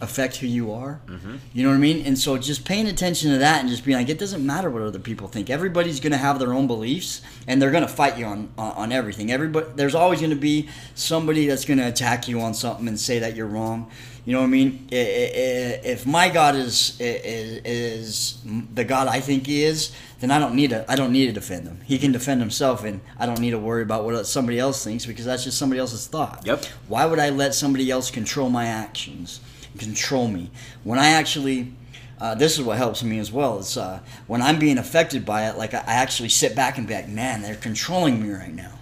[0.00, 1.00] affect who you are.
[1.06, 1.36] Mm-hmm.
[1.54, 2.04] You know what I mean?
[2.04, 4.82] And so just paying attention to that and just being like, it doesn't matter what
[4.82, 5.48] other people think.
[5.48, 8.72] Everybody's going to have their own beliefs and they're going to fight you on, on,
[8.72, 9.32] on everything.
[9.32, 13.00] Everybody, there's always going to be somebody that's going to attack you on something and
[13.00, 13.90] say that you're wrong.
[14.26, 14.88] You know what I mean?
[14.90, 18.38] If my God is, is is
[18.74, 21.32] the God I think He is, then I don't need to I don't need to
[21.32, 21.80] defend him.
[21.84, 25.06] He can defend himself, and I don't need to worry about what somebody else thinks
[25.06, 26.42] because that's just somebody else's thought.
[26.44, 26.64] Yep.
[26.88, 29.40] Why would I let somebody else control my actions,
[29.78, 30.50] control me?
[30.82, 31.72] When I actually,
[32.18, 33.60] uh, this is what helps me as well.
[33.60, 36.94] It's uh, when I'm being affected by it, like I actually sit back and be
[36.94, 38.72] like, man, they're controlling me right now.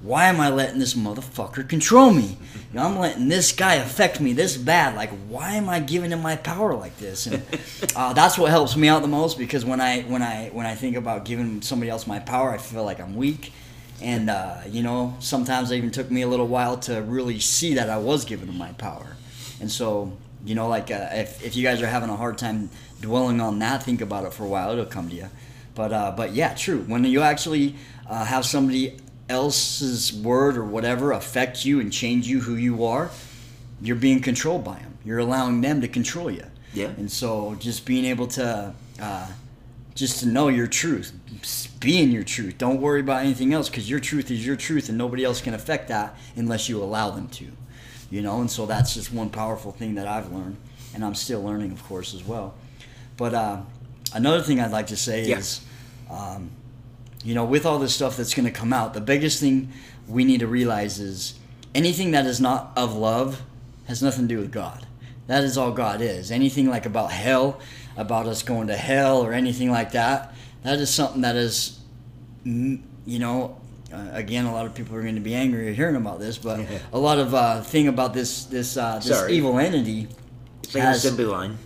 [0.00, 2.36] Why am I letting this motherfucker control me?
[2.72, 4.94] You know, I'm letting this guy affect me this bad.
[4.94, 7.26] Like, why am I giving him my power like this?
[7.26, 7.42] And
[7.96, 10.74] uh, that's what helps me out the most because when I when I when I
[10.74, 13.52] think about giving somebody else my power, I feel like I'm weak.
[14.02, 17.74] And uh, you know, sometimes it even took me a little while to really see
[17.74, 19.16] that I was giving them my power.
[19.60, 22.68] And so, you know, like uh, if if you guys are having a hard time
[23.00, 24.72] dwelling on that, think about it for a while.
[24.72, 25.30] It'll come to you.
[25.74, 26.84] But uh, but yeah, true.
[26.86, 32.40] When you actually uh, have somebody else's word or whatever affect you and change you
[32.40, 33.10] who you are,
[33.82, 34.98] you're being controlled by them.
[35.04, 36.44] You're allowing them to control you.
[36.72, 36.88] Yeah.
[36.96, 39.26] And so just being able to uh,
[39.94, 41.12] just to know your truth,
[41.80, 42.58] be in your truth.
[42.58, 45.54] Don't worry about anything else because your truth is your truth, and nobody else can
[45.54, 47.46] affect that unless you allow them to.
[48.10, 50.56] You know, and so that's just one powerful thing that I've learned,
[50.94, 52.54] and I'm still learning, of course, as well.
[53.16, 53.62] But uh,
[54.12, 55.38] another thing I'd like to say Yeah.
[55.38, 55.62] is,
[56.10, 56.50] um,
[57.26, 59.72] you know, with all this stuff that's going to come out, the biggest thing
[60.06, 61.34] we need to realize is
[61.74, 63.42] anything that is not of love
[63.88, 64.86] has nothing to do with God.
[65.26, 66.30] That is all God is.
[66.30, 67.58] Anything like about hell,
[67.96, 71.80] about us going to hell or anything like that, that is something that is,
[72.44, 73.56] mm, you know,
[73.92, 76.38] uh, again, a lot of people are going to be angry at hearing about this,
[76.38, 76.60] but
[76.92, 79.32] a lot of uh, thing about this this uh, this Sorry.
[79.34, 80.06] evil entity,
[80.62, 81.58] It's like has- assembly line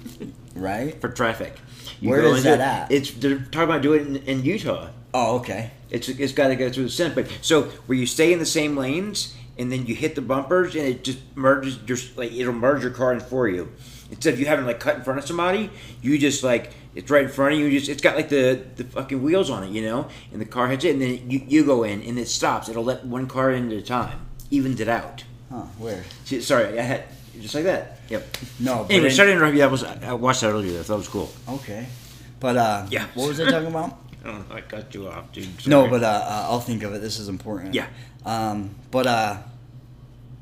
[0.55, 0.99] right?
[1.03, 1.59] for traffic.
[2.01, 2.62] Where go is that it.
[2.62, 2.90] at?
[2.90, 4.88] It's they're talking about doing it in, in Utah.
[5.12, 5.70] Oh, okay.
[5.90, 8.46] It's it's got to go through the center But so where you stay in the
[8.46, 12.53] same lanes and then you hit the bumpers and it just merges just like it'll
[12.53, 13.73] merge your car in for you.
[14.11, 15.70] Instead of you having like cut in front of somebody,
[16.03, 17.66] you just like it's right in front of you.
[17.66, 20.44] you Just it's got like the the fucking wheels on it, you know, and the
[20.44, 22.68] car hits it, and then you you go in and it stops.
[22.68, 25.25] It'll let one car in at a time, evens it out.
[25.51, 25.62] Huh?
[25.79, 26.05] Where?
[26.25, 27.05] See, Sorry, I had
[27.40, 27.99] just like that.
[28.09, 28.37] Yep.
[28.61, 28.83] No.
[28.85, 29.62] but Anyway, in- sorry to interrupt you.
[29.62, 30.79] I was I watched that earlier.
[30.79, 31.31] I thought it was cool.
[31.49, 31.87] Okay.
[32.38, 33.07] But uh, Yeah.
[33.14, 33.99] What was I talking about?
[34.24, 34.42] I.
[34.50, 35.66] I cut you off, dude.
[35.66, 37.00] No, but uh, uh, I'll think of it.
[37.00, 37.74] This is important.
[37.74, 37.87] Yeah.
[38.24, 39.38] Um, but uh,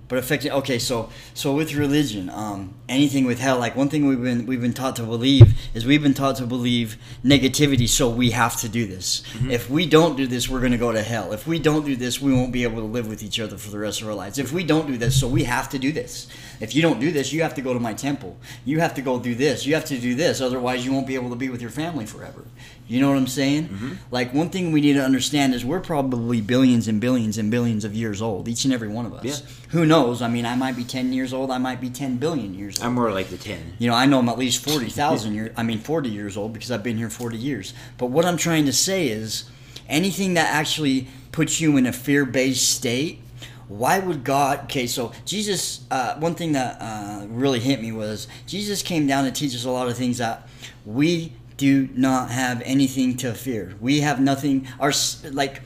[0.09, 0.51] but affecting.
[0.51, 4.61] Okay, so so with religion, um, anything with hell, like one thing we've been we've
[4.61, 7.87] been taught to believe is we've been taught to believe negativity.
[7.87, 9.21] So we have to do this.
[9.35, 9.51] Mm-hmm.
[9.51, 11.33] If we don't do this, we're going to go to hell.
[11.33, 13.71] If we don't do this, we won't be able to live with each other for
[13.71, 14.39] the rest of our lives.
[14.39, 16.27] If we don't do this, so we have to do this.
[16.59, 18.39] If you don't do this, you have to go to my temple.
[18.65, 19.67] You have to go do this.
[19.67, 20.41] You have to do this.
[20.41, 22.47] Otherwise, you won't be able to be with your family forever.
[22.89, 23.69] You know what I'm saying?
[23.69, 23.93] Mm-hmm.
[24.11, 27.85] Like one thing we need to understand is we're probably billions and billions and billions
[27.85, 29.25] of years old, each and every one of us.
[29.25, 29.47] Yeah.
[29.71, 30.23] Who knows?
[30.23, 31.51] I mean, I might be 10 years old.
[31.51, 32.87] I might be 10 billion years old.
[32.87, 33.75] I'm more like the ten.
[33.79, 36.71] You know, I know I'm at least 40,000 years, I mean 40 years old because
[36.71, 37.75] I've been here 40 years.
[37.99, 39.45] But what I'm trying to say is
[39.89, 43.21] anything that actually puts you in a fear-based state,
[43.69, 48.27] why would God, okay, so Jesus, uh, one thing that uh, really hit me was
[48.47, 50.49] Jesus came down to teach us a lot of things that
[50.87, 53.75] we do not have anything to fear.
[53.81, 54.93] We have nothing, our,
[55.31, 55.61] like,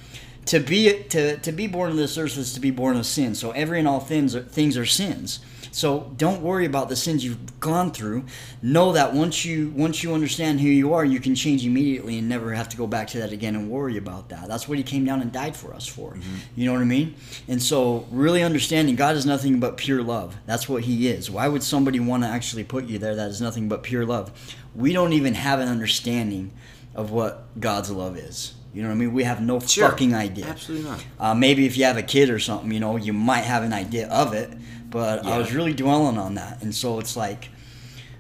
[0.46, 3.36] to be to, to be born on this earth is to be born of sin.
[3.36, 5.38] So every and all things things are sins.
[5.74, 8.24] So don't worry about the sins you've gone through.
[8.62, 12.28] Know that once you once you understand who you are, you can change immediately and
[12.28, 14.48] never have to go back to that again and worry about that.
[14.48, 16.16] That's what he came down and died for us for.
[16.54, 17.14] You know what I mean?
[17.48, 20.36] And so really understanding God is nothing but pure love.
[20.46, 21.30] That's what he is.
[21.30, 24.30] Why would somebody want to actually put you there that is nothing but pure love?
[24.74, 26.52] We don't even have an understanding
[26.94, 28.54] of what God's love is.
[28.74, 29.12] You know what I mean?
[29.12, 29.88] We have no Sure.
[29.88, 30.46] fucking idea.
[30.46, 31.04] Absolutely not.
[31.18, 33.72] Uh, maybe if you have a kid or something, you know, you might have an
[33.72, 34.50] idea of it.
[34.92, 37.48] But I was really dwelling on that, and so it's like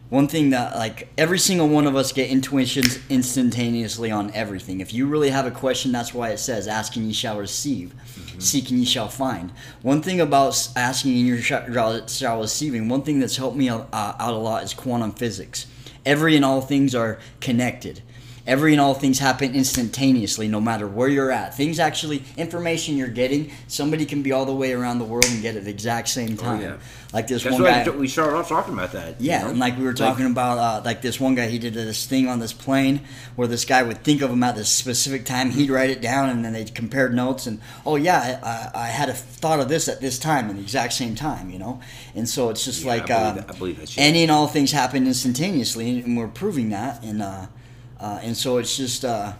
[0.08, 4.80] one thing that like every single one of us get intuitions instantaneously on everything.
[4.80, 7.94] If you really have a question, that's why it says, "Ask and ye shall receive,
[8.38, 13.02] seek and ye shall find." One thing about asking and you shall shall receiving, one
[13.02, 15.66] thing that's helped me uh, out a lot is quantum physics.
[16.04, 18.02] every and all things are connected.
[18.44, 21.54] Every and all things happen instantaneously, no matter where you're at.
[21.56, 25.40] Things actually, information you're getting, somebody can be all the way around the world and
[25.42, 26.60] get it at the exact same time.
[26.60, 26.76] yeah.
[27.12, 27.90] Like this That's one why guy.
[27.90, 29.20] we started off talking about that.
[29.20, 29.50] you Yeah, know?
[29.50, 32.26] and like we were talking about, uh, like this one guy, he did this thing
[32.26, 33.02] on this plane
[33.36, 35.50] where this guy would think of him at this specific time.
[35.50, 37.46] He'd write it down, and then they compared notes.
[37.46, 38.48] And oh yeah, I,
[38.80, 41.50] I I had a thought of this at this time, at the exact same time,
[41.50, 41.80] you know.
[42.14, 44.46] And so it's just Yeah, like I believe uh, I believe that any and all
[44.48, 47.04] things happen instantaneously, and we're proving that.
[47.04, 47.46] And uh,
[48.02, 49.32] uh, and so it's just uh,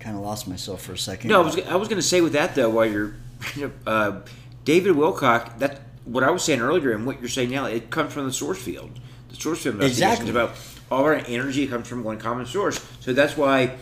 [0.00, 1.28] kind of lost myself for a second.
[1.28, 3.14] No, I was, I was going to say with that though, while you're,
[3.86, 4.20] uh,
[4.64, 8.12] David Wilcock, that what I was saying earlier and what you're saying now, it comes
[8.14, 8.98] from the source field.
[9.28, 10.30] The source field Exactly.
[10.30, 10.52] about
[10.90, 12.84] all our energy comes from one common source.
[13.00, 13.76] So that's why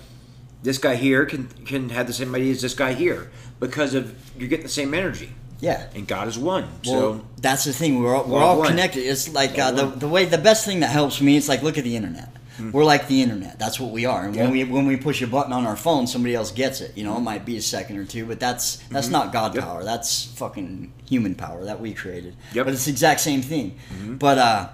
[0.62, 4.12] this guy here can can have the same idea as this guy here because of
[4.36, 5.86] you're getting the same energy, yeah.
[5.94, 6.64] and God is one.
[6.84, 8.02] Well, so that's the thing.
[8.02, 9.00] We're all, we're all connected.
[9.00, 11.36] It's like uh, the the way the best thing that helps me.
[11.36, 12.30] It's like look at the internet.
[12.72, 13.58] We're like the internet.
[13.58, 14.24] That's what we are.
[14.24, 14.52] And when Hmm.
[14.52, 16.96] We when we push a button on our phone, somebody else gets it.
[16.96, 19.56] You know, it might be a second or two, but that's that's not God Mm-hmm.
[19.60, 19.64] Yep.
[19.64, 19.84] power.
[19.84, 22.34] That's fucking human power that we created.
[22.34, 22.36] Yep.
[22.50, 22.64] Mm-hmm.
[22.64, 23.78] But it's the exact same thing.
[24.18, 24.68] But uh,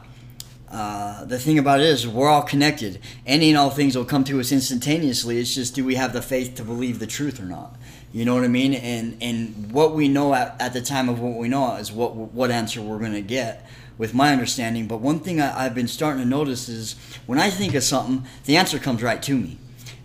[0.70, 2.98] uh, the thing about it is, we're all connected.
[3.26, 5.38] Any and all things will come to us instantaneously.
[5.38, 7.76] It's just, do we have the faith to believe the truth or not?
[8.12, 8.74] You know what I mean?
[8.74, 12.14] And and what we know at, at the time of what we know is what
[12.14, 13.66] what answer we're going to get,
[14.02, 14.88] with my understanding.
[14.88, 18.26] But one thing I, I've been starting to notice is when I think of something,
[18.46, 19.58] the answer comes right to me.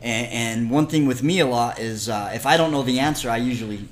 [0.03, 2.99] And, and one thing with me a lot is uh, if I don't know the
[2.99, 3.87] answer, I usually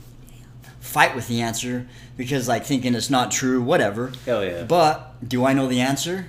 [0.79, 1.87] fight with the answer
[2.17, 4.11] because like thinking it's not true, whatever.
[4.27, 4.63] Hell yeah.
[4.65, 6.27] But do I know the answer?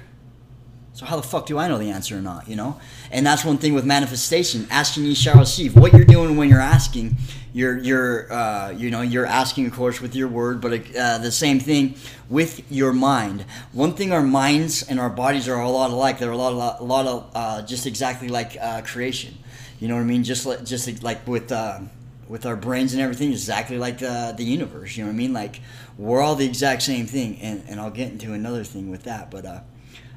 [0.94, 2.48] So how the fuck do I know the answer or not?
[2.48, 4.66] You know, and that's one thing with manifestation.
[4.70, 5.76] Asking ye shall receive.
[5.76, 7.18] What you're doing when you're asking,
[7.56, 11.32] you're you're uh, you know you're asking of course with your word, but uh, the
[11.32, 11.94] same thing
[12.28, 13.46] with your mind.
[13.72, 16.18] One thing our minds and our bodies are a lot alike.
[16.18, 19.38] They're a lot a lot, of uh, just exactly like uh, creation.
[19.80, 20.22] You know what I mean?
[20.22, 21.50] Just like just like with.
[21.50, 21.80] Uh,
[22.28, 25.32] with our brains and everything exactly like the, the universe you know what i mean
[25.32, 25.60] like
[25.96, 29.30] we're all the exact same thing and, and i'll get into another thing with that
[29.30, 29.60] but uh,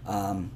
[0.08, 0.50] um,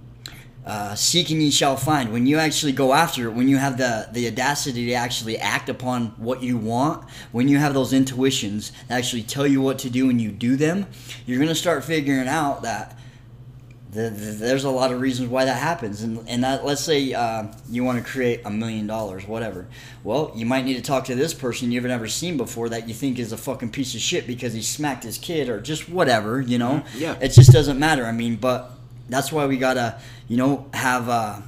[0.66, 2.14] uh, seek ye shall find.
[2.14, 5.70] When you actually go after it when you have the, the audacity to actually act
[5.70, 9.90] upon what you want when you have those intuitions that actually tell you what to
[9.90, 10.86] do and you do them
[11.26, 12.98] you're going to start figuring out that
[13.94, 16.02] the, the, there's a lot of reasons why that happens.
[16.02, 19.68] And, and that let's say uh, you want to create a million dollars whatever.
[20.04, 22.94] Well you might need to talk to this person you've never seen before that you
[22.94, 26.42] think is a fucking piece of shit because he smacked his kid or just whatever
[26.42, 26.84] you know?
[26.96, 27.18] Yeah.
[27.22, 28.06] it just doesn't matter.
[28.06, 28.72] I mean but
[29.10, 31.40] that's why we gotta you know have uh,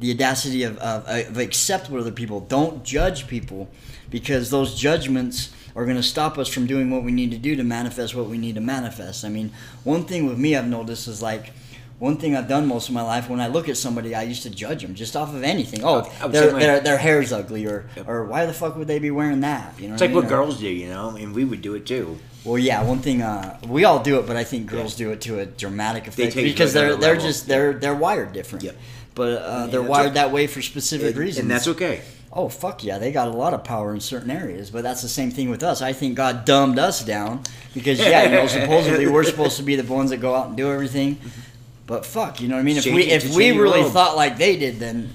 [0.00, 3.68] the audacity of, of, of accept what other people don't judge people
[4.10, 7.54] because those judgments are going to stop us from doing what we need to do
[7.54, 9.52] to manifest what we need to manifest i mean
[9.84, 11.52] one thing with me i've noticed is like
[12.00, 14.42] one thing I've done most of my life, when I look at somebody, I used
[14.44, 15.84] to judge them just off of anything.
[15.84, 19.40] Oh, their, their, their hair's ugly, or, or why the fuck would they be wearing
[19.40, 19.78] that?
[19.78, 20.24] You know, it's like I what?
[20.24, 22.18] Or- girls do, you know, and we would do it too.
[22.44, 25.20] Well, yeah, one thing uh, we all do it, but I think girls do it
[25.22, 27.26] to a dramatic effect to because they're they're level.
[27.26, 28.64] just they're they're wired different.
[28.64, 28.76] Yep.
[29.14, 30.14] But uh, they're wired okay.
[30.14, 31.42] that way for specific And, reasons.
[31.42, 32.00] and that's okay.
[32.32, 34.70] oh fuck yeah, they got a lot of power in certain areas.
[34.70, 35.82] But that's the same thing with us.
[35.82, 37.42] I think God dumbed us down
[37.74, 40.56] because yeah, you know, supposedly we're supposed to be the ones that go out and
[40.56, 41.18] do everything.
[41.86, 42.76] But fuck, you know what I mean?
[42.76, 43.92] If Change we if we really world.
[43.92, 45.10] thought like they did, then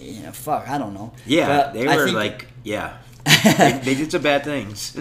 [0.00, 1.12] you know, fuck, I don't know.
[1.26, 2.96] Yeah, But they were think- like, yeah,
[3.44, 4.96] they, they did some bad things.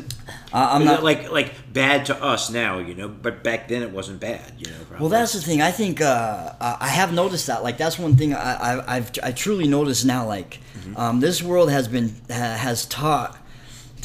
[0.54, 3.92] I- I'm not like like bad to us now, you know, but back then it
[3.92, 4.78] wasn't bad, you know.
[4.88, 5.00] Probably.
[5.00, 5.62] Well, that's the thing.
[5.62, 7.63] I think uh, I I have noticed that.
[7.63, 10.26] Like that's one thing I, I, I've I truly noticed now.
[10.28, 10.98] Like Mm-hmm.
[10.98, 13.36] um, this world has been ha, has taught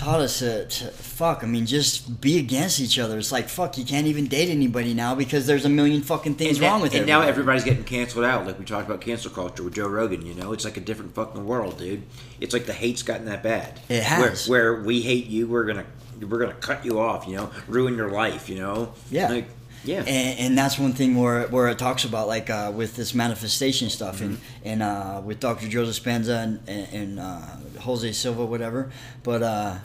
[0.03, 1.45] taught us to, to fuck.
[1.45, 3.19] I mean, just be against each other.
[3.19, 3.79] It's like fuck.
[3.79, 6.95] You can't even date anybody now because there's a million fucking things and, wrong with
[6.95, 6.99] it.
[6.99, 7.13] and it.
[7.13, 8.47] now everybody's getting canceled out.
[8.47, 10.27] Like we talked about cancel culture with Joe Rogan.
[10.27, 12.03] You know, it's like a different fucking world, dude.
[12.41, 13.81] It's like the hate's gotten that bad.
[13.89, 14.49] It has.
[14.49, 15.87] Where, where we hate you, we're gonna
[16.21, 17.27] we're gonna cut you off.
[17.29, 18.49] You know, ruin your life.
[18.49, 18.95] You know.
[19.11, 19.29] Yeah.
[19.29, 19.49] Like,
[19.85, 20.05] yeah.
[20.07, 23.91] and, and that's one thing where where it talks about like uh, with this manifestation
[23.91, 24.69] stuff and Mm-hmm.
[24.69, 25.69] and uh, with Dr.
[25.69, 27.41] Joe Dispenza and, and, and uh,
[27.81, 28.93] Jose Silva whatever
[29.25, 29.79] but uh,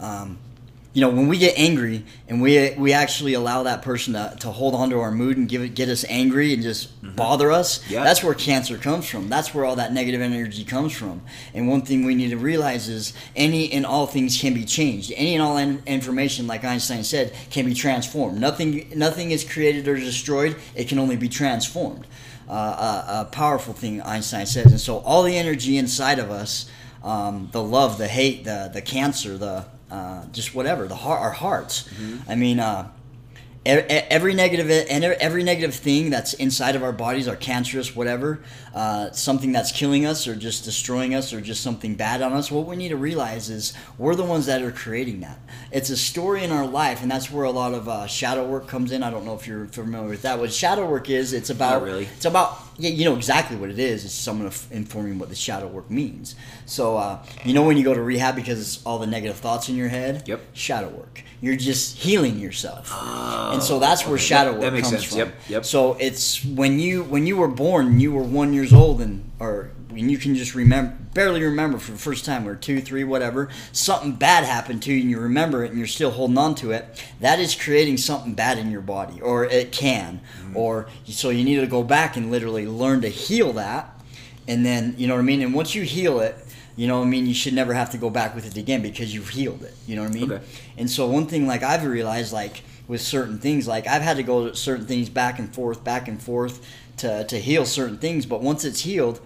[0.00, 0.38] um,
[0.94, 4.50] you know when we get angry and we we actually allow that person to, to
[4.50, 7.78] hold on to our mood and give it get us angry and just bother us
[7.78, 7.92] Mm-hmm.
[7.92, 8.04] Yeah.
[8.04, 9.28] that's where cancer comes from.
[9.28, 11.20] That's where all that negative energy comes from.
[11.54, 15.12] And one thing we need to realize is any and all things can be changed.
[15.14, 18.40] Any and all in- information like einstein said can be transformed.
[18.40, 20.56] Nothing nothing is created or destroyed.
[20.74, 22.06] It can only be transformed.
[22.48, 24.66] Uh, a, a powerful thing einstein says.
[24.72, 26.68] And so all the energy inside of us
[27.04, 31.30] um, the love the hate the the cancer the uh, just whatever the heart our
[31.32, 31.88] hearts.
[32.28, 32.90] I mean uh,
[33.66, 38.40] every negative and every negative thing that's inside of our bodies are cancerous whatever
[38.74, 42.50] uh, something that's killing us or just destroying us or just something bad on us
[42.50, 45.38] what we need to realize is we're the ones that are creating that.
[45.70, 48.68] It's a story in our life and that's where a lot of uh, shadow work
[48.68, 49.02] comes in.
[49.02, 50.38] I don't know if you're familiar with that.
[50.38, 52.04] What shadow work is it's about Not really.
[52.16, 54.04] it's about yeah, you know exactly what it is.
[54.04, 56.34] It's someone informing what the shadow work means.
[56.66, 59.68] So uh, you know when you go to rehab because it's all the negative thoughts
[59.68, 60.26] in your head.
[60.26, 60.40] Yep.
[60.52, 61.22] Shadow work.
[61.40, 65.10] You're just healing yourself, and so that's where shadow work That makes comes sense.
[65.12, 65.18] from.
[65.18, 65.64] Yep, yep.
[65.64, 69.70] So it's when you when you were born, you were one years old, and or
[69.98, 73.48] when you can just remember barely remember for the first time or two, three, whatever.
[73.72, 76.70] Something bad happened to you, and you remember it, and you're still holding on to
[76.70, 77.04] it.
[77.18, 80.56] That is creating something bad in your body, or it can, Mm-hmm.
[80.56, 84.00] or so you need to go back and literally learn to heal that,
[84.46, 85.42] and then you know what I mean.
[85.42, 86.36] And once you heal it.
[86.76, 87.26] You know what I mean?
[87.26, 89.74] You should never have to go back with it again because you've healed it.
[89.88, 90.30] You know what I mean?
[90.32, 90.44] Okay.
[90.76, 94.22] And so one thing like I've realized like with certain things, like I've had to
[94.22, 96.64] go to certain things back and forth, back and forth
[96.98, 99.20] to, to heal certain things, but once it's healed,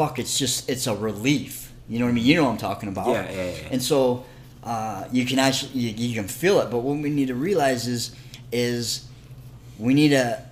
[0.00, 1.72] fuck, it's just it's a relief.
[1.86, 2.24] You know what I mean?
[2.24, 3.08] You know what I'm talking about.
[3.08, 3.68] Yeah, yeah, yeah.
[3.70, 4.24] And so
[4.64, 7.86] uh, you can actually you, you can feel it, but what we need to realize
[7.86, 8.16] is
[8.50, 9.06] is
[9.78, 10.42] we need to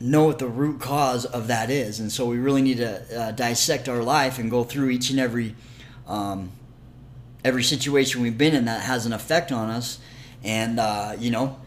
[0.00, 3.30] know what the root cause of that is, and so we really need to uh,
[3.32, 5.54] dissect our life and go through each and every
[6.06, 6.50] um,
[7.44, 9.98] every situation we've been in that has an effect on us,
[10.44, 11.58] and uh, you know,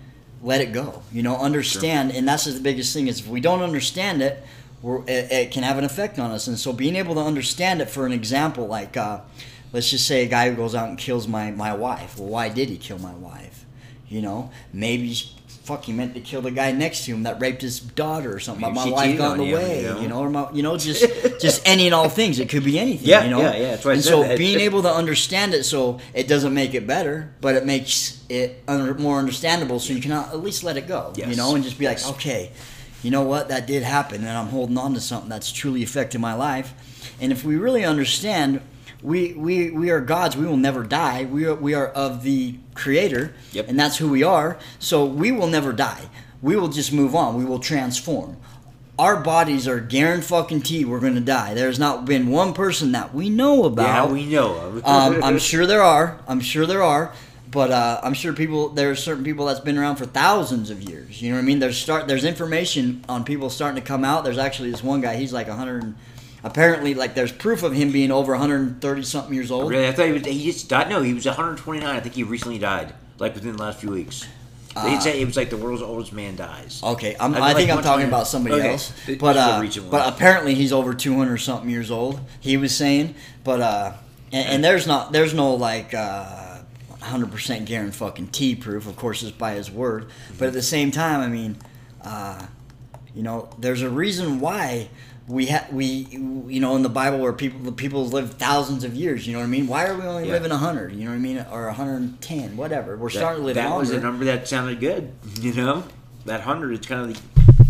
[0.44, 1.02] let it go.
[1.12, 4.44] You know, understand, and that's the biggest thing is if we don't understand it,
[4.84, 7.90] it, it can have an effect on us, and so being able to understand it.
[7.90, 9.22] For an example, like uh,
[9.74, 12.18] let's just say a guy who goes out and kills my my wife.
[12.18, 13.66] Well, why did he kill my wife?
[14.08, 15.16] You know, maybe
[15.64, 18.40] fuck he meant to kill the guy next to him that raped his daughter or
[18.40, 18.62] something.
[18.62, 20.02] Maybe but my wife got in the way, you know?
[20.02, 21.02] you know, or my, you know, just
[21.40, 22.40] just any and all things.
[22.40, 23.08] It could be anything.
[23.08, 23.40] Yeah, you know?
[23.42, 24.38] yeah, yeah, that's I and so that.
[24.38, 28.64] being able to understand it, so it doesn't make it better, but it makes it
[29.00, 29.80] more understandable.
[29.80, 31.14] So you can at least let it go.
[31.16, 32.06] You know, and just be Yes.
[32.06, 32.52] like, okay,
[33.04, 36.20] you know what, that did happen, and I'm holding on to something that's truly affected
[36.22, 36.74] my life.
[37.20, 38.62] And if we really understand,
[39.02, 40.38] we we we are gods.
[40.38, 41.26] We will never die.
[41.26, 43.68] We are we are of the Creator, Yep.
[43.70, 44.58] and that's who we are.
[44.80, 46.10] So we will never die.
[46.42, 47.36] We will just move on.
[47.38, 48.38] We will transform.
[49.00, 51.56] Our bodies are guaranteed we're going to die.
[51.56, 54.86] There's not been one person that we know about Yeah, we know of.
[54.86, 56.20] um, I'm sure there are.
[56.28, 57.12] I'm sure there are.
[57.52, 58.70] But uh, I'm sure people.
[58.70, 61.22] There are certain people that's been around for thousands of years.
[61.22, 61.60] You know what I mean?
[61.60, 62.08] There's start.
[62.08, 64.24] There's information on people starting to come out.
[64.24, 65.18] There's actually this one guy.
[65.18, 65.94] He's like 100.
[66.44, 69.70] Apparently, like there's proof of him being over 130 something years old.
[69.70, 70.26] Really, I thought he was.
[70.26, 70.90] He just died.
[70.90, 71.84] No, he was 129.
[71.86, 74.28] I think he recently died, like within the last few weeks.
[74.74, 76.80] They Uh, say it was like the world's oldest man dies.
[76.82, 78.94] Okay, I'm, I feel I think like I'm talking 120 about somebody Okay, else.
[79.20, 82.22] But this is a uh, but apparently he's over 200 something years old.
[82.40, 83.94] He was saying, but uh,
[84.32, 86.51] and, and there's not there's no like uh,
[87.02, 88.88] 100% guarantee fucking T proof.
[88.88, 90.08] Of course, it's by his word.
[90.38, 91.58] But at the same time, I mean,
[92.04, 92.46] uh,
[93.16, 94.90] you know, there's a reason why.
[95.28, 98.96] We ha- we you know in the Bible where people the people live thousands of
[98.96, 99.26] years.
[99.26, 99.68] You know what I mean?
[99.68, 100.34] Why are we only Yeah.
[100.34, 100.94] living hundred?
[100.94, 101.46] You know what I mean?
[101.52, 102.98] Or 110, whatever.
[102.98, 105.14] We're that, starting to live that longer, was a number that sounded good.
[105.40, 105.84] You know,
[106.26, 107.14] that hundred is kind of
[107.58, 107.66] the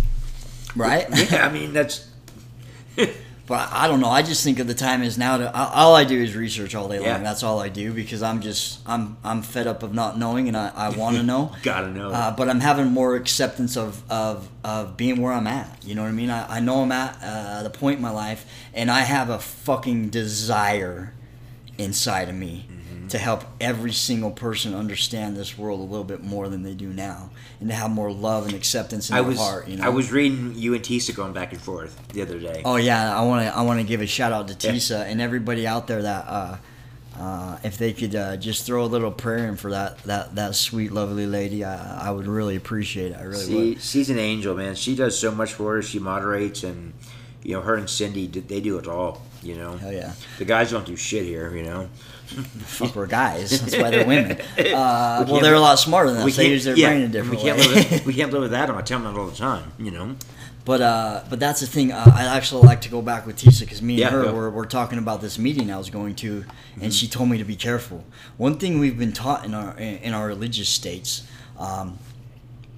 [0.76, 1.06] right?
[1.32, 1.46] yeah.
[1.46, 2.08] I mean, that's
[3.52, 4.08] But I don't know.
[4.08, 5.36] I just think of the time is now.
[5.36, 7.22] To all I do is research all day long.
[7.22, 10.56] That's all I do because I'm just I'm I'm fed up of not knowing and
[10.56, 11.52] I, I want to know.
[11.62, 12.12] gotta know.
[12.12, 15.84] Uh, but I'm having more acceptance of, of, of being where I'm at.
[15.84, 16.30] You know what I mean?
[16.30, 19.40] I, I know I'm at uh, the point in my life, and I have a
[19.40, 21.14] fucking desire
[21.78, 22.68] inside of me.
[23.12, 26.88] To help every single person understand this world a little bit more than they do
[26.88, 29.68] now, and to have more love and acceptance in I their was heart.
[29.68, 29.84] You know?
[29.86, 32.62] I was reading you and Tisa going back and forth the other day.
[32.66, 34.74] Oh yeah, I want to I want to give a shout out to Yeah.
[34.74, 36.58] Tisa and everybody out there that uh,
[37.20, 40.56] uh, if they could uh, just throw a little prayer in for that that, that
[40.56, 43.18] sweet lovely lady, I, I would really appreciate it.
[43.20, 43.82] I really She, would.
[43.82, 44.76] she's an angel, man.
[44.76, 45.86] She does so much for us.
[45.86, 46.94] She moderates, and
[47.44, 49.22] you know, her and Cindy, they do it all.
[49.44, 51.56] You know, Hell yeah, the guys don't do shit here.
[51.56, 51.90] You know,
[52.28, 53.60] fuck we're guys.
[53.62, 54.38] That's why they're women.
[54.58, 56.36] Uh, We well, they're a lot smarter than us.
[56.36, 57.68] They use their yeah, brain in a different we can't way.
[57.74, 58.70] Live, we can't live with that.
[58.70, 59.72] I tell them that all the time.
[59.80, 60.16] You know,
[60.64, 61.92] But uh, but that's the thing.
[61.92, 64.32] Uh, I actually like to go back with Tisa because me and Yeah, her yeah.
[64.32, 66.84] were, were talking about this meeting I was going to, Mm-hmm.
[66.84, 68.04] and she told me to be careful.
[68.38, 71.24] One thing we've been taught in our in our religious states,
[71.58, 71.98] um,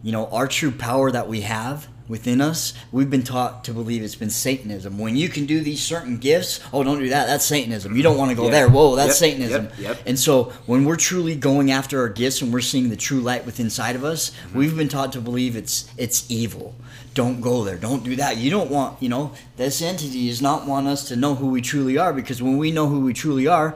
[0.02, 4.04] you know, our true power that we have within us, we've been taught to believe
[4.04, 4.98] it's been Satanism.
[5.00, 7.28] When you can do these certain gifts, oh, don't do that.
[7.28, 7.96] That's Satanism.
[7.96, 8.52] You don't want to go Yeah.
[8.52, 8.70] there.
[8.70, 9.64] Whoa, that's Yep, Satanism.
[9.66, 10.00] yep, yep.
[10.06, 13.46] And so when we're truly going after our gifts and we're seeing the true light
[13.46, 14.58] within inside of us, Mm-hmm.
[14.58, 16.76] we've been taught to believe it's it's evil.
[17.14, 17.78] Don't go there.
[17.78, 18.38] Don't do that.
[18.38, 21.62] You don't want, you know, this entity does not want us to know who we
[21.62, 23.76] truly are because when we know who we truly are,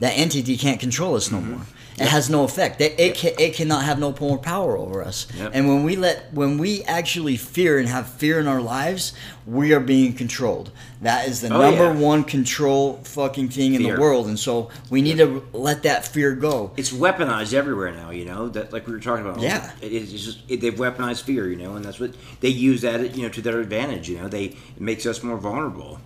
[0.00, 1.50] that entity can't control us no Mm-hmm.
[1.52, 1.60] more.
[2.02, 2.80] It has no effect.
[2.80, 5.26] It it, can, it cannot have no more power over us.
[5.34, 5.50] Yep.
[5.54, 9.12] And when we let when we actually fear and have fear in our lives,
[9.46, 10.70] we are being controlled.
[11.00, 11.98] That is the Oh, number yeah.
[11.98, 14.26] one control fucking thing in the world.
[14.28, 16.72] And so we need to let that fear go.
[16.76, 18.10] it's weaponized everywhere now.
[18.10, 19.40] You know that, like we were talking about.
[19.40, 19.72] Yeah.
[19.80, 21.48] it it's just it, they've weaponized fear.
[21.48, 24.08] You know, and that's what they use that you know to their advantage.
[24.08, 24.44] You know, they
[24.76, 26.00] it makes us more vulnerable.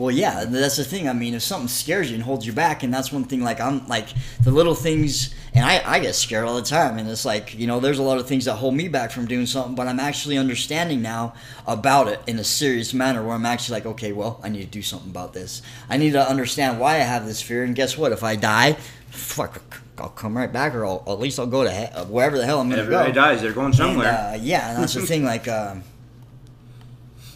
[0.00, 1.10] Well, yeah, that's the thing.
[1.10, 3.42] I mean, if something scares you and holds you back, and that's one thing.
[3.42, 4.06] Like I'm like
[4.42, 7.66] the little things, and I I get scared all the time, and it's like you
[7.66, 10.00] know, there's a lot of things that hold me back from doing something, but I'm
[10.00, 11.34] actually understanding now
[11.66, 14.66] about it in a serious manner, where I'm actually like, okay, well, I need to
[14.68, 15.60] do something about this.
[15.90, 18.10] I need to understand why I have this fear, and guess what?
[18.10, 18.78] If I die,
[19.10, 19.60] fuck,
[19.98, 22.60] I'll come right back, or I'll, at least I'll go to he- wherever the hell
[22.62, 23.20] I'm gonna Everybody go.
[23.20, 23.42] dies.
[23.42, 24.08] They're going somewhere.
[24.08, 25.24] And, uh, yeah, and that's the thing.
[25.24, 25.84] Like, um,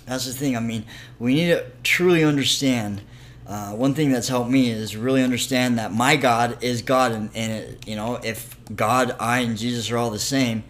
[0.07, 0.57] that's the thing.
[0.57, 0.85] I mean,
[1.19, 3.03] we need to truly understand.
[3.47, 7.31] Uh, one thing that's helped me is really understand that my God is God, and,
[7.35, 10.65] and it, you know, if God, I, and Jesus are all the same,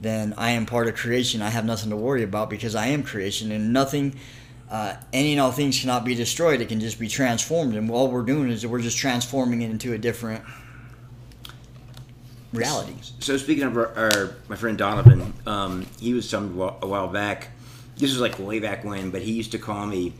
[0.00, 1.42] then I am part of creation.
[1.42, 4.14] I have nothing to worry about because I am creation, and nothing,
[4.70, 6.60] uh, any and all things cannot be destroyed.
[6.60, 9.92] It can just be transformed, and all we're doing is we're just transforming it into
[9.92, 10.44] a different
[12.52, 12.94] reality.
[13.20, 16.78] So speaking of our, our my friend Donovan, um, he was telling me a while-
[16.82, 17.48] a while back.
[17.96, 20.14] This was like way back when, but he used to call me.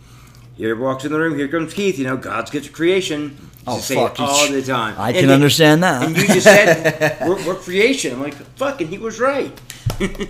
[0.57, 1.37] Here walks in the room.
[1.37, 1.99] Here comes Keith.
[1.99, 3.37] You know, God's of creation.
[3.67, 4.95] Oh, say fuck, it all the time.
[4.99, 6.03] I And can he- understand that.
[6.03, 8.13] And you just said we're, we're creation.
[8.13, 9.59] I'm like, fucking, he was right.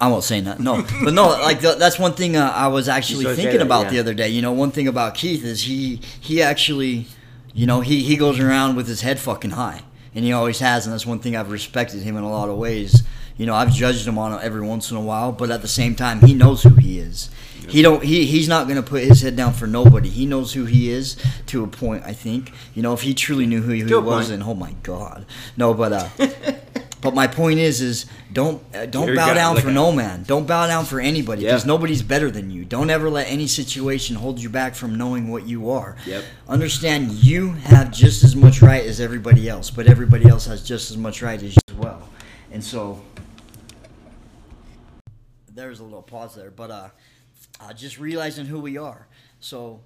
[0.00, 0.60] I won't say that.
[0.60, 3.84] No, but no, like th- that's one thing uh, I was actually thinking that, about
[3.84, 3.90] yeah.
[3.90, 4.28] the other day.
[4.28, 7.06] You know, one thing about Keith is he he actually,
[7.52, 9.82] you know, he he goes around with his head fucking high,
[10.14, 12.56] and he always has, and that's one thing I've respected him in a lot of
[12.56, 13.02] ways.
[13.36, 15.68] You know, I've judged him on it every once in a while, but at the
[15.68, 17.30] same time, he knows who he is.
[17.68, 18.02] He don't.
[18.04, 20.08] He, he's not going to put his head down for nobody.
[20.10, 21.16] He knows who he is
[21.46, 22.04] to a point.
[22.04, 22.52] I think.
[22.74, 24.34] You know, if he truly knew who he To a was, point.
[24.34, 25.24] and oh my god,
[25.56, 25.72] no.
[25.72, 26.08] But uh,
[27.00, 29.72] but my point is, is don't uh, don't You're bow got- down like for a-
[29.72, 30.24] no man.
[30.24, 31.52] Don't bow down for anybody Yeah.
[31.52, 32.66] because nobody's better than you.
[32.66, 35.96] Don't ever let any situation hold you back from knowing what you are.
[36.04, 36.22] Yep.
[36.48, 40.90] Understand you have just as much right as everybody else, but everybody else has just
[40.90, 42.08] as much right as you as well.
[42.52, 43.00] And so
[45.54, 46.88] there's a little pause there, but uh,
[47.60, 49.06] uh just realizing who we are.
[49.40, 49.80] So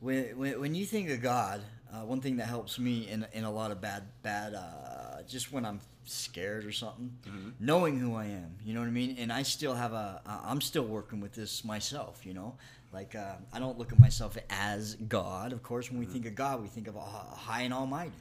[0.00, 1.62] when when, when you think of God,
[1.92, 5.52] uh, one thing that helps me in in a lot of bad bad uh, just
[5.52, 7.16] when I'm scared or something,
[7.58, 8.56] knowing who I am.
[8.64, 9.16] You know what I mean?
[9.18, 12.24] And I still have a uh, I'm still working with this myself.
[12.24, 12.54] You know.
[12.92, 15.52] Like uh, I don't look at myself as God.
[15.52, 18.12] Of course, when we think of God, we think of high and almighty.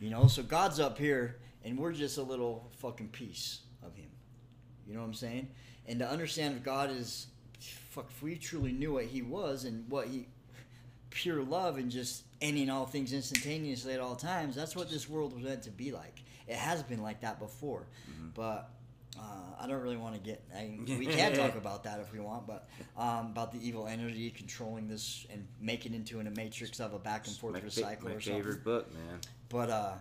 [0.00, 3.62] You know, so God's up here, and we're just a little fucking piece.
[4.86, 5.48] You know what I'm saying?
[5.86, 7.26] And to understand if God is,
[7.90, 10.26] fuck, if we truly knew what He was and what He,
[11.10, 15.34] pure love and just ending all things instantaneously at all times, that's what this world
[15.34, 16.22] was meant to be like.
[16.48, 17.86] It has been like that before.
[18.34, 18.70] But
[19.18, 19.22] uh,
[19.60, 20.42] I don't really want to get.
[20.56, 24.30] I, we can talk about that if we want, but um, about the evil energy
[24.30, 27.66] controlling this and making it into a matrix of a back and forth My, fa-
[27.66, 29.20] recycle my or something favorite book, man.
[29.50, 29.92] but uh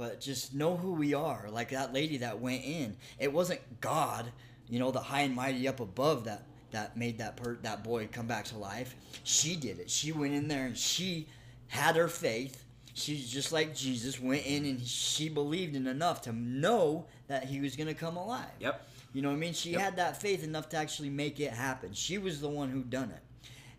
[0.00, 4.24] but just know who we are like that lady that went in it wasn't god
[4.70, 8.08] you know the high and mighty up above that that made that per- that boy
[8.10, 11.26] come back to life she did it she went in there and she
[11.68, 16.32] had her faith she's just like jesus went in and she believed in enough to
[16.32, 18.86] know that he was going to come alive Yep.
[19.12, 19.52] you know what I mean?
[19.52, 19.80] She Yep.
[19.80, 21.92] had that faith enough to actually make it happen.
[21.92, 23.22] She was the one who done it.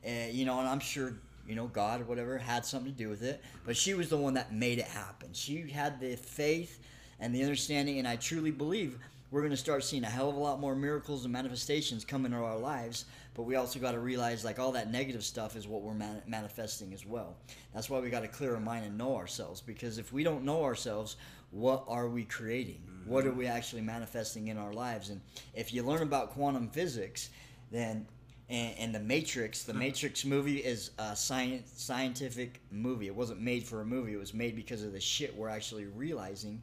[0.06, 1.14] Uh, you know, and I'm sure,
[1.48, 4.18] you know, God or whatever had something to do with it, but she was the
[4.18, 5.30] one that made it happen.
[5.34, 6.80] She had the faith
[7.20, 8.98] and the understanding, and I truly believe
[9.32, 12.26] we're going to start seeing a hell of a lot more miracles and manifestations come
[12.26, 13.06] into our lives.
[13.34, 16.22] But we also got to realize, like, all that negative stuff is what we're man-
[16.28, 17.38] manifesting as well.
[17.74, 19.62] That's why we got to clear our mind and know ourselves.
[19.62, 21.16] Because if we don't know ourselves,
[21.52, 22.82] what are we creating?
[23.06, 23.34] What mm-hmm.
[23.34, 25.10] are we actually manifesting in our lives?
[25.10, 25.22] And
[25.54, 27.30] if you learn about quantum physics,
[27.72, 28.06] then
[28.52, 33.08] and, and the Matrix, the Matrix movie is a science scientific movie.
[33.08, 34.14] It wasn't made for a movie.
[34.14, 36.62] It was made because of the shit we're actually realizing.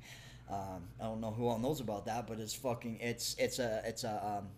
[0.50, 2.98] Um, I don't know who all knows about that, but it's fucking.
[3.00, 4.48] It's it's a it's a um,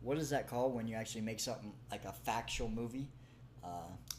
[0.00, 3.08] what is that called when you actually make something like a factual movie,
[3.62, 3.68] uh,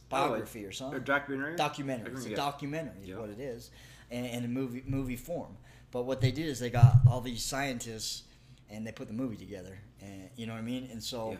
[0.09, 0.97] biography or something?
[0.97, 1.55] Or documentary?
[1.55, 2.11] documentary.
[2.13, 2.35] It's a Yeah.
[2.35, 3.17] documentary, is Yeah.
[3.17, 3.71] what it is,
[4.11, 5.57] in, in a movie movie form.
[5.91, 8.23] But what they did is they got all these scientists
[8.69, 10.87] and they put the movie together, and you know what I mean.
[10.91, 11.37] And so Yeah.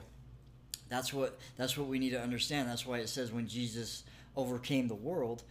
[0.89, 2.67] That's what that's what we need to understand.
[2.69, 4.03] That's why it says when Jesus
[4.35, 5.43] overcame the world,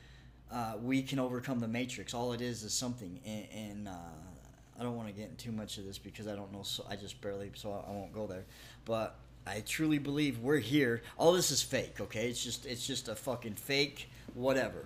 [0.53, 2.14] uh, we can overcome the matrix.
[2.14, 3.93] All it is is something, and, and uh,
[4.78, 6.62] I don't want to get into too much of this because I don't know.
[6.62, 8.45] So I just barely, so I won't go there.
[8.84, 9.16] But
[9.47, 11.03] I truly believe we're here.
[11.16, 12.01] All this is fake.
[12.01, 14.84] Okay, it's just it's just a fucking fake whatever.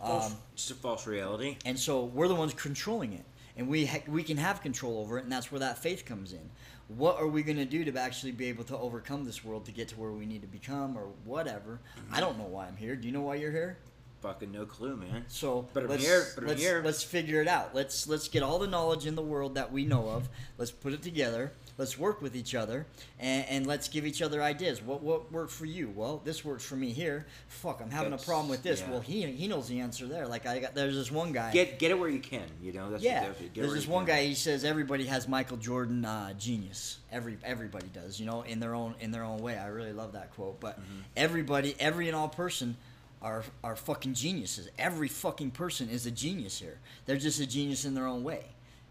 [0.00, 1.56] False, Um, just a false reality.
[1.64, 3.24] and so we're the ones controlling it,
[3.56, 6.32] and we ha- we can have control over it, and that's where that faith comes
[6.32, 6.50] in.
[6.96, 9.72] What are we going to do to actually be able to overcome this world to
[9.72, 11.80] get to where we need to become, or whatever?
[12.12, 12.96] I don't know why I'm here.
[12.96, 13.78] Do you know why you're here?
[14.20, 15.24] Fucking no clue, man.
[15.26, 16.80] So But let's, here, but let's, here.
[16.84, 17.74] let's figure it out.
[17.74, 20.28] Let's let's get all the knowledge in the world that we know of.
[20.58, 21.50] Let's put it together.
[21.78, 22.86] Let's work with each other,
[23.18, 24.82] and, and let's give each other ideas.
[24.82, 25.88] What what worked for you?
[25.94, 27.26] Well, this works for me here.
[27.48, 28.80] Fuck, I'm having That's- a problem with this.
[28.80, 28.90] yeah.
[28.90, 30.26] Well, he he knows the answer there.
[30.26, 31.50] Like I got there's this one guy.
[31.52, 32.44] Get get it where you can.
[32.62, 32.90] You know.
[32.90, 34.16] That's Yeah, What, there's this one can.
[34.16, 34.24] guy.
[34.26, 36.98] He says everybody has Michael Jordan uh, genius.
[37.10, 39.56] Every everybody does, you know, in their own in their own way.
[39.58, 40.60] I really love that quote.
[40.60, 41.00] But Mm-hmm.
[41.16, 42.76] everybody, every and all person,
[43.22, 44.68] are are fucking geniuses.
[44.78, 46.78] Every fucking person is a genius here.
[47.06, 48.44] They're just a genius in their own way.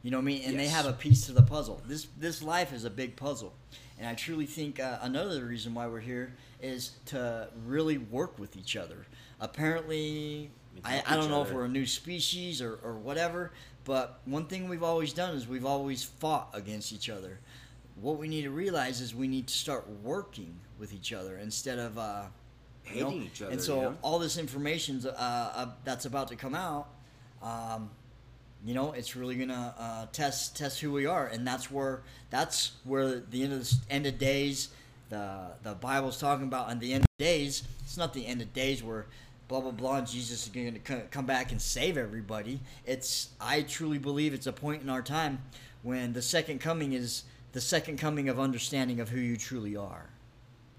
[0.04, 0.42] You know what I mean?
[0.46, 1.82] And they have a piece to the puzzle.
[1.86, 3.54] This this life is a big puzzle,
[4.00, 8.58] and I truly think uh, another reason why we're here is to really work with
[8.58, 9.06] each other.
[9.40, 10.50] Apparently,
[10.84, 13.52] I, I don't know if we're a new species or, or whatever,
[13.84, 17.40] but one thing we've always done is we've always fought against each other.
[18.00, 21.78] What we need to realize is we need to start working with each other instead
[21.78, 22.24] of uh,
[22.90, 23.10] you know?
[23.10, 26.88] Hating each other, And so all this information uh, uh, that's about to come out,
[27.42, 27.90] um,
[28.66, 32.74] you know, it's really gonna uh, test test who we are, and that's where that's
[32.84, 34.70] where the end of the end of days,
[35.10, 37.64] the the Bible's talking about, and the end of days.
[37.84, 39.08] It's not the end of days where
[39.48, 39.98] blah blah blah.
[39.98, 42.60] And Jesus is going to come back and save everybody.
[42.86, 45.40] It's I truly believe it's a point in our time
[45.84, 50.06] when the second coming is the second coming of understanding of who you truly are.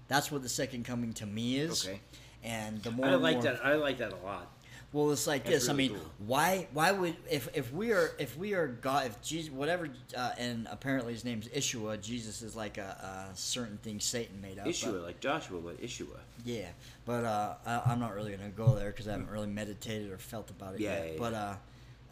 [0.07, 1.85] That's what the second coming to me is.
[1.87, 1.99] Okay.
[2.43, 3.65] And the more I like more- that.
[3.65, 4.51] I like that a lot.
[4.93, 5.69] Well, it's like That's this.
[5.69, 5.99] I mean, cool.
[6.25, 6.67] why?
[6.71, 10.67] Why would if if we are if we are God if Jesus whatever uh, and
[10.71, 11.99] apparently his name's Ishua.
[12.01, 14.65] Jesus is like a, a certain thing Satan made up.
[14.65, 16.19] but- Ishua, like Joshua, but Ishua.
[16.45, 16.67] yeah,
[17.05, 20.17] but uh, I, I'm not really gonna go there because I haven't really meditated or
[20.17, 21.11] felt about it Yeah, yet.
[21.13, 21.55] yeah, But uh,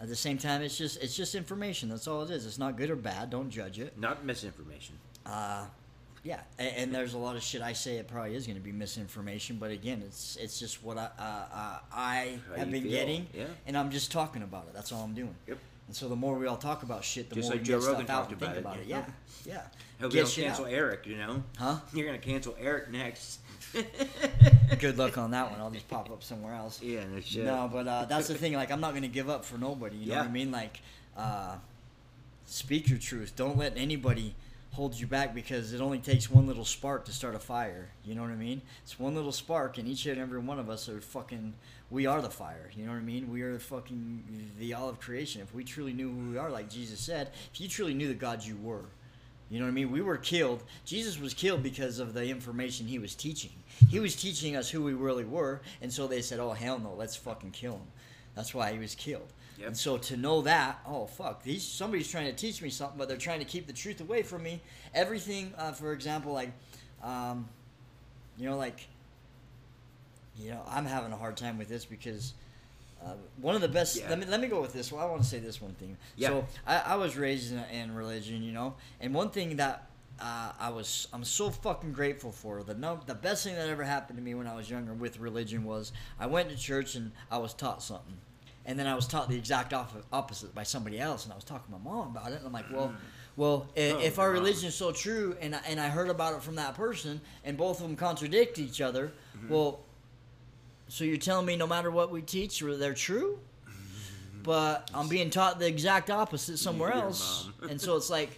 [0.01, 1.89] at the same time, it's just it's just information.
[1.89, 2.45] That's all it is.
[2.47, 3.29] It's not good or bad.
[3.29, 3.97] Don't judge it.
[3.99, 4.95] Not misinformation.
[5.25, 5.65] Uh,
[6.23, 7.97] yeah, and, and there's a lot of shit I say.
[7.97, 11.23] It probably is going to be misinformation, but again, it's it's just what I uh,
[11.53, 13.45] uh, I How have been feel, getting, yeah.
[13.65, 14.73] and I'm just talking about it.
[14.73, 15.35] That's all I'm doing.
[15.47, 15.57] Yep.
[15.87, 17.79] And so the more we all talk about shit, the Just more like we Joe
[17.79, 18.87] get Rogan stuff out and think about about it, it.
[18.87, 19.05] yeah.
[19.45, 19.61] Yeah, yeah.
[19.99, 20.71] Hope they don't cancel out.
[20.71, 21.43] Eric, you know?
[21.57, 21.77] Huh?
[21.93, 23.39] You're going to cancel Eric next.
[24.79, 25.59] Good luck on that one.
[25.59, 26.81] I'll just pop up somewhere else.
[26.81, 27.43] yeah, no shit.
[27.45, 28.53] No, but uh, that's the thing.
[28.53, 29.97] Like, I'm not gonna give up for nobody.
[29.97, 30.51] You know what I mean?
[30.51, 30.79] Like,
[31.17, 31.55] uh,
[32.45, 33.33] speak your truth.
[33.35, 34.35] Don't let anybody
[34.71, 37.89] hold you back because it only takes one little spark to start a fire.
[38.05, 38.61] You know what I mean?
[38.83, 41.53] It's one little spark, and each and every one of us are fucking.
[41.89, 42.71] We are the fire.
[42.75, 43.31] You know what I mean?
[43.31, 45.41] We are the fucking the olive creation.
[45.41, 48.13] If we truly knew who we are, like Jesus said, if you truly knew the
[48.13, 48.85] God you were.
[49.49, 49.91] You know what I mean?
[49.91, 50.63] We were killed.
[50.85, 53.51] Jesus was killed because of the information he was teaching.
[53.89, 56.93] He was teaching us who we really were, and so they said, "Oh hell no,
[56.93, 57.87] let's fucking kill him."
[58.33, 59.33] That's why he was killed.
[59.61, 59.67] Yep.
[59.67, 63.07] And so to know that, oh fuck, these somebody's trying to teach me something, but
[63.07, 64.61] they're trying to keep the truth away from me.
[64.93, 66.51] Everything, uh, for example, like,
[67.03, 67.47] um,
[68.37, 68.87] you know, like,
[70.37, 72.33] you know, I'm having a hard time with this because.
[73.03, 73.99] Uh, one of the best.
[73.99, 74.09] Yeah.
[74.09, 74.91] Let me let me go with this.
[74.91, 75.97] Well, I want to say this one thing.
[76.15, 76.27] Yeah.
[76.27, 79.89] So I, I was raised in, in religion, you know, and one thing that
[80.21, 83.83] uh, I was I'm so fucking grateful for the no, the best thing that ever
[83.83, 87.11] happened to me when I was younger with religion was I went to church and
[87.31, 88.17] I was taught something,
[88.65, 89.73] and then I was taught the exact
[90.11, 92.53] opposite by somebody else, and I was talking to my mom about it, and I'm
[92.53, 92.93] like, well.
[93.37, 96.43] Well, Oh, if our religion is so true, and I, and I heard about it
[96.43, 99.53] from that person, and both of them contradict each other, Mm-hmm.
[99.53, 99.79] well,
[100.89, 103.39] so you're telling me no matter what we teach, they're true?
[104.43, 107.47] But I'm being taught the exact opposite somewhere else.
[107.69, 108.37] and so it's like,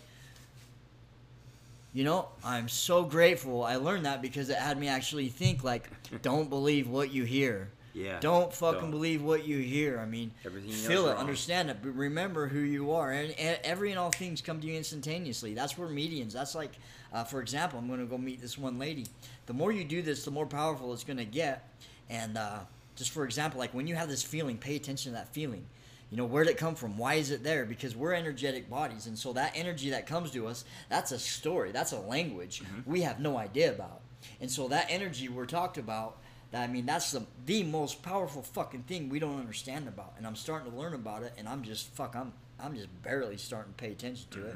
[1.94, 5.90] you know, I'm so grateful I learned that because it had me actually think like,
[6.22, 7.70] don't believe what you hear.
[7.94, 8.20] Yeah.
[8.20, 8.92] Don't fucking Don't.
[8.92, 10.00] believe what you hear.
[10.00, 11.20] I mean, Everything feel it, wrong.
[11.20, 13.12] understand it, but remember who you are.
[13.12, 15.54] And, and every and all things come to you instantaneously.
[15.54, 16.34] That's where mediums.
[16.34, 16.72] That's like,
[17.14, 19.06] uh, for example, I'm going to go meet this one lady.
[19.46, 21.70] The more you do this, the more powerful it's going to get.
[22.10, 22.60] And uh,
[22.96, 25.66] just for example, like when you have this feeling, pay attention to that feeling.
[26.10, 26.98] You know, where did it come from?
[26.98, 27.66] Why is it there?
[27.66, 29.08] Because we're energetic bodies.
[29.08, 32.92] And so that energy that comes to us, that's a story, that's a language Mm-hmm.
[32.92, 34.02] we have no idea about.
[34.40, 36.18] And so that energy we're talked about,
[36.54, 40.14] I mean, that's the the most powerful fucking thing we don't understand about.
[40.18, 43.38] And I'm starting to learn about it, and I'm just fuck, I'm I'm just barely
[43.38, 44.56] starting to pay attention to it.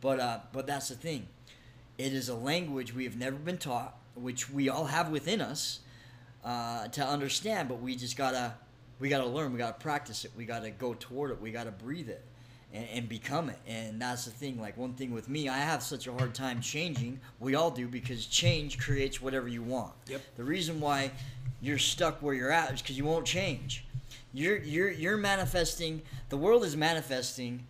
[0.00, 1.26] But uh, but that's the thing.
[1.96, 5.80] It is a language we have never been taught, which we all have within us
[6.44, 7.68] uh, to understand.
[7.68, 8.54] But we just gotta
[9.00, 9.52] we gotta learn.
[9.52, 10.32] We gotta practice it.
[10.36, 11.40] We gotta go toward it.
[11.40, 12.24] We gotta breathe it.
[12.74, 14.60] And, and become it, and that's the thing.
[14.60, 17.18] Like one thing with me, I have such a hard time changing.
[17.40, 19.94] We all do because change creates whatever you want.
[20.06, 20.20] Yep.
[20.36, 21.12] The reason why
[21.62, 23.86] you're stuck where you're at is because you won't change.
[24.34, 26.02] You're you're you're manifesting.
[26.28, 27.64] The world is manifesting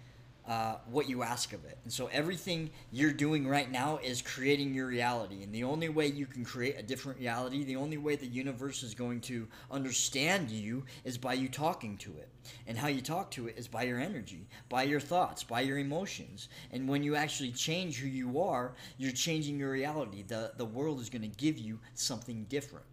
[0.48, 4.74] uh, what you ask of it, and so everything you're doing right now is creating
[4.74, 5.42] your reality.
[5.42, 8.82] And the only way you can create a different reality, the only way the universe
[8.82, 12.28] is going to understand you, is by you talking to it.
[12.66, 15.78] And how you talk to it is by your energy, by your thoughts, by your
[15.78, 16.48] emotions.
[16.72, 20.22] And when you actually change who you are, you're changing your reality.
[20.22, 22.86] the The world is going to give you something different.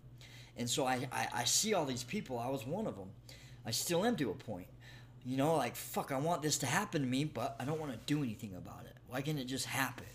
[0.57, 2.37] And so I, I, I see all these people.
[2.37, 3.09] I was one of them.
[3.65, 4.67] I still am to a point.
[5.25, 7.91] You know, like, fuck, I want this to happen to me, but I don't want
[7.91, 8.95] to do anything about it.
[9.07, 10.05] Why can't it just happen?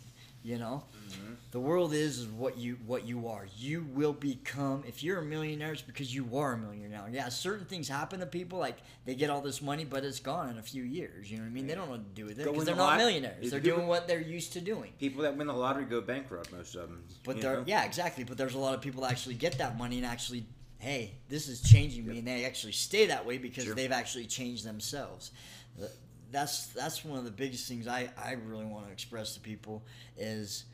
[0.43, 0.85] You know?
[1.09, 1.35] Mm-hmm.
[1.51, 3.47] The world is, is what you what you are.
[3.59, 7.05] You will become if you're a millionaire, it's because you are a millionaire.
[7.11, 10.49] Yeah, certain things happen to people, like they get all this money, but it's gone
[10.49, 11.31] in a few years.
[11.31, 11.67] You know what I mean?
[11.67, 13.51] They don't know what to do with it because they're not lot, millionaires.
[13.51, 14.93] They're people, doing what they're used to doing.
[14.99, 17.03] People that win the lottery go bankrupt, most of them.
[17.25, 18.25] But there, yeah, exactly.
[18.25, 20.47] But there's a lot of people that actually get that money and actually
[20.81, 23.75] hey, this is changing me, and they actually stay that way because sure.
[23.75, 25.31] they've actually changed themselves.
[26.33, 29.83] That's that's one of the biggest things I, I really want to express to people
[30.17, 30.65] is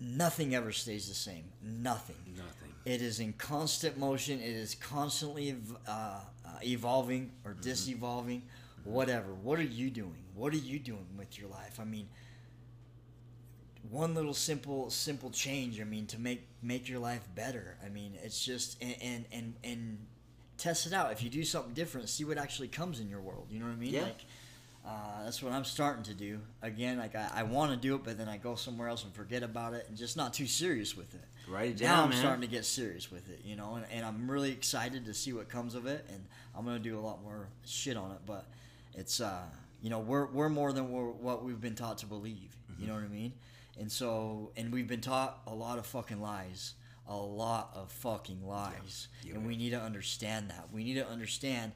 [0.00, 1.44] nothing ever stays the same.
[1.62, 2.16] Nothing.
[2.36, 2.74] Nothing.
[2.84, 4.40] It is in constant motion.
[4.40, 5.56] It is constantly
[5.86, 6.20] uh, uh,
[6.64, 7.68] evolving or mm-hmm.
[7.68, 8.92] disevolving, mm-hmm.
[8.92, 9.34] whatever.
[9.34, 10.24] What are you doing?
[10.34, 11.80] What are you doing with your life?
[11.80, 12.08] I mean,
[13.90, 17.76] one little simple simple change i mean to make make your life better.
[17.84, 19.98] I mean it's just and and and, and
[20.56, 21.10] test it out.
[21.10, 23.48] If you do something different see what actually comes in your world.
[23.50, 23.94] You know what i mean?
[23.94, 24.02] Yeah.
[24.02, 24.24] like
[24.84, 26.40] uh, that's what i'm starting to do.
[26.62, 29.12] Again like i, I want to do it but then i go somewhere else and
[29.12, 31.24] forget about it and just not too serious with it.
[31.50, 32.18] Right now down, i'm man.
[32.18, 35.32] starting to get serious with it you know and, and i'm really excited to see
[35.32, 36.24] what comes of it and
[36.56, 38.46] i'm gonna do a lot more shit on it but
[38.94, 39.42] it's uh
[39.82, 42.56] you know we're, we're more than we're, what we've been taught to believe.
[42.70, 42.82] Mm-hmm.
[42.82, 43.32] you know what i mean
[43.78, 46.74] and so, and we've been taught a lot of fucking lies,
[47.08, 49.34] a lot of fucking lies, yeah.
[49.34, 50.68] and we need to understand that.
[50.72, 51.72] We need to understand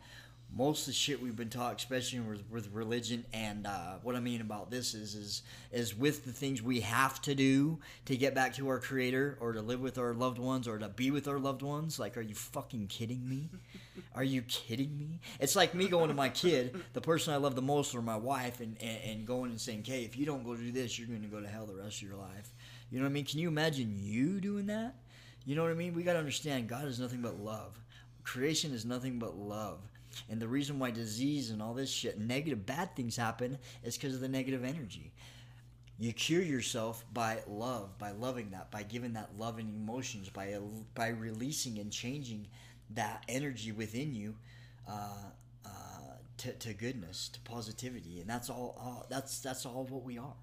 [0.55, 4.21] most of the shit we've been taught, especially with, with religion, and uh, what I
[4.21, 8.35] mean about this is, is is with the things we have to do to get
[8.35, 11.29] back to our Creator, or to live with our loved ones, or to be with
[11.29, 11.99] our loved ones.
[11.99, 13.51] Like, are you fucking kidding me?
[14.15, 15.21] Are you kidding me?
[15.41, 18.17] It's like me going to my kid, the person I love the most, or my
[18.17, 21.09] wife, and, and, and going and saying, "Hey, if you don't go do this, you're
[21.09, 22.55] going to go to hell the rest of your life."
[22.91, 23.25] You know what I mean?
[23.25, 24.95] Can you imagine you doing that?
[25.45, 25.95] You know what I mean?
[25.95, 27.79] We got to understand God is nothing but love.
[28.25, 29.79] Creation is nothing but love.
[30.29, 34.15] And the reason why disease and all this shit, negative, bad things happen is because
[34.15, 35.13] of the negative energy.
[35.99, 40.59] You cure yourself by love, by loving that, by giving that love and emotions, by
[40.95, 42.49] by releasing and changing
[42.91, 44.35] that energy within you
[44.87, 45.09] uh,
[45.65, 45.69] uh,
[46.39, 49.07] to, to goodness, to positivity, and that's all, all.
[49.09, 50.35] That's that's all what we are.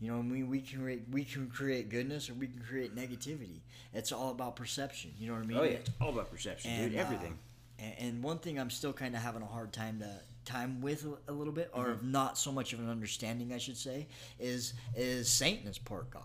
[0.00, 2.96] You know, I mean, we can create we can create goodness or we can create
[2.96, 3.60] negativity.
[3.92, 5.12] It's all about perception.
[5.18, 5.58] You know what I mean?
[5.58, 6.98] Oh yeah, it's all about perception, and, dude.
[6.98, 7.32] Everything.
[7.32, 7.51] Uh,
[7.98, 11.32] and one thing I'm still kind of having a hard time to time with a
[11.32, 12.10] little bit, or mm-hmm.
[12.10, 14.08] not so much of an understanding, I should say,
[14.38, 16.22] is is Satan is part God.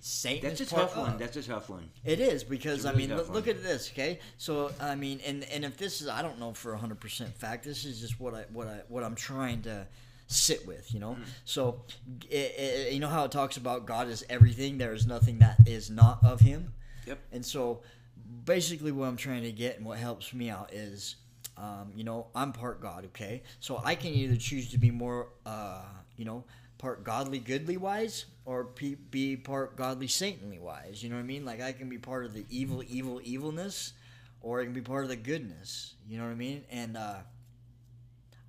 [0.00, 1.08] Satan That's a tough God.
[1.08, 1.18] one.
[1.18, 1.90] That's a tough one.
[2.04, 3.90] It is because really I mean, look, look, at this.
[3.92, 7.34] Okay, so I mean, and and if this is, I don't know for hundred percent
[7.36, 7.64] fact.
[7.64, 9.86] This is just what I what I what I'm trying to
[10.28, 11.22] sit with you know mm-hmm.
[11.44, 11.82] so
[12.28, 15.56] it, it, you know how it talks about god is everything there is nothing that
[15.66, 16.72] is not of him
[17.06, 17.80] yep and so
[18.44, 21.16] basically what I'm trying to get and what helps me out is,
[21.56, 23.42] um, you know, I'm part God, okay?
[23.60, 25.82] So I can either choose to be more, uh,
[26.16, 26.44] you know,
[26.78, 28.68] part godly, goodly wise, or
[29.10, 31.02] be part godly, saintly wise.
[31.02, 31.44] You know what I mean?
[31.44, 33.92] Like I can be part of the evil, evil, evilness,
[34.40, 35.94] or I can be part of the goodness.
[36.08, 36.64] You know what I mean?
[36.70, 37.16] And uh,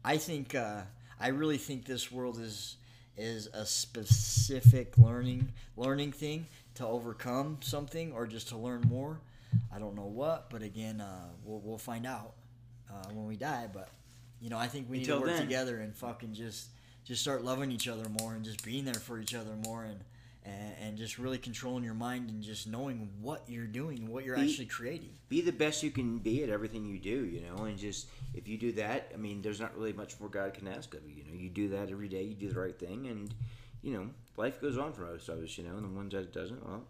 [0.04, 0.82] I think uh,
[1.20, 2.78] I really think this world is
[3.18, 9.20] is a specific learning learning thing to overcome something or just to learn more.
[9.74, 12.34] I don't know what, but again, uh, we'll we'll find out
[12.92, 13.68] uh, when we die.
[13.72, 13.90] But
[14.42, 15.42] you know, I think we need Until to work then.
[15.42, 16.70] together and fucking just
[17.04, 20.00] just start loving each other more and just being there for each other more and
[20.48, 24.24] and, and just really controlling your mind and just knowing what you're doing and what
[24.24, 25.10] you're be, actually creating.
[25.30, 28.48] Be the best you can be at everything you do, you know, and just if
[28.48, 31.16] you do that, I mean, there's not really much more God can ask of you.
[31.16, 33.34] You know, you do that every day, you do the right thing, and
[33.82, 35.58] you know, life goes on for most of us.
[35.58, 36.84] You know, and the ones that doesn't, well,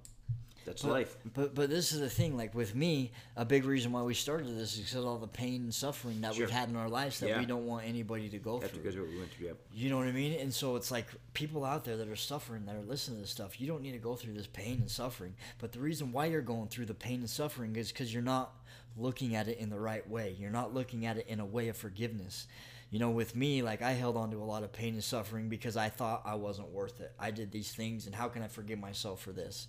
[0.67, 1.17] that's but, life.
[1.33, 2.35] But but this is the thing.
[2.35, 5.63] Like with me, a big reason why we started this is because all the pain
[5.63, 6.45] and suffering that sure.
[6.45, 7.39] we've had in our lives that yeah.
[7.39, 8.79] we don't want anybody to go through.
[8.79, 9.47] Because what we went through.
[9.47, 9.53] Yeah.
[9.73, 10.39] You know what I mean?
[10.39, 13.31] And so it's like people out there that are suffering, that are listening to this
[13.31, 13.59] stuff.
[13.61, 15.35] You don't need to go through this pain and suffering.
[15.59, 18.53] But the reason why you're going through the pain and suffering is because you're not
[18.97, 20.35] looking at it in the right way.
[20.37, 22.45] You're not looking at it in a way of forgiveness
[22.89, 25.49] you know, with me, like I held on to a lot of pain and suffering
[25.49, 27.11] because I thought I wasn't worth it.
[27.19, 29.67] I did these things, and how can I forgive myself for this?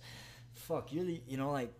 [0.59, 1.73] Fuck, you're the, you know, like,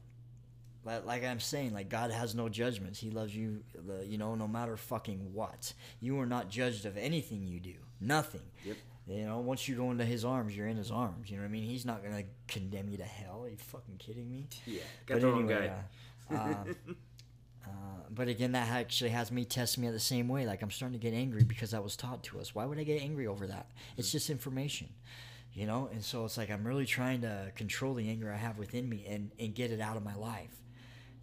[0.86, 3.00] like, like I'm saying, like God has no judgments.
[3.00, 5.74] He loves you, the, you know, no matter fucking what.
[6.00, 7.76] You are not judged of anything you do.
[8.00, 8.42] Nothing.
[8.66, 8.78] Yep.
[9.08, 11.30] You know, once you go into His arms, you're in His arms.
[11.30, 11.64] You know what I mean?
[11.64, 13.44] He's not gonna condemn you to hell.
[13.44, 14.48] Are you fucking kidding me?
[14.66, 15.72] Yeah, got the wrong anyway,
[16.30, 16.36] guy.
[16.36, 16.54] uh, uh,
[17.66, 17.70] uh,
[18.12, 20.46] but again, that actually has me test me the same way.
[20.46, 22.54] Like I'm starting to get angry because that was taught to us.
[22.54, 23.72] Why would I get angry over that?
[23.98, 24.90] It's just information,
[25.54, 25.89] you know.
[25.91, 29.06] And so it's like I'm really trying to control the anger I have within me
[29.08, 30.56] and and get it out of my life,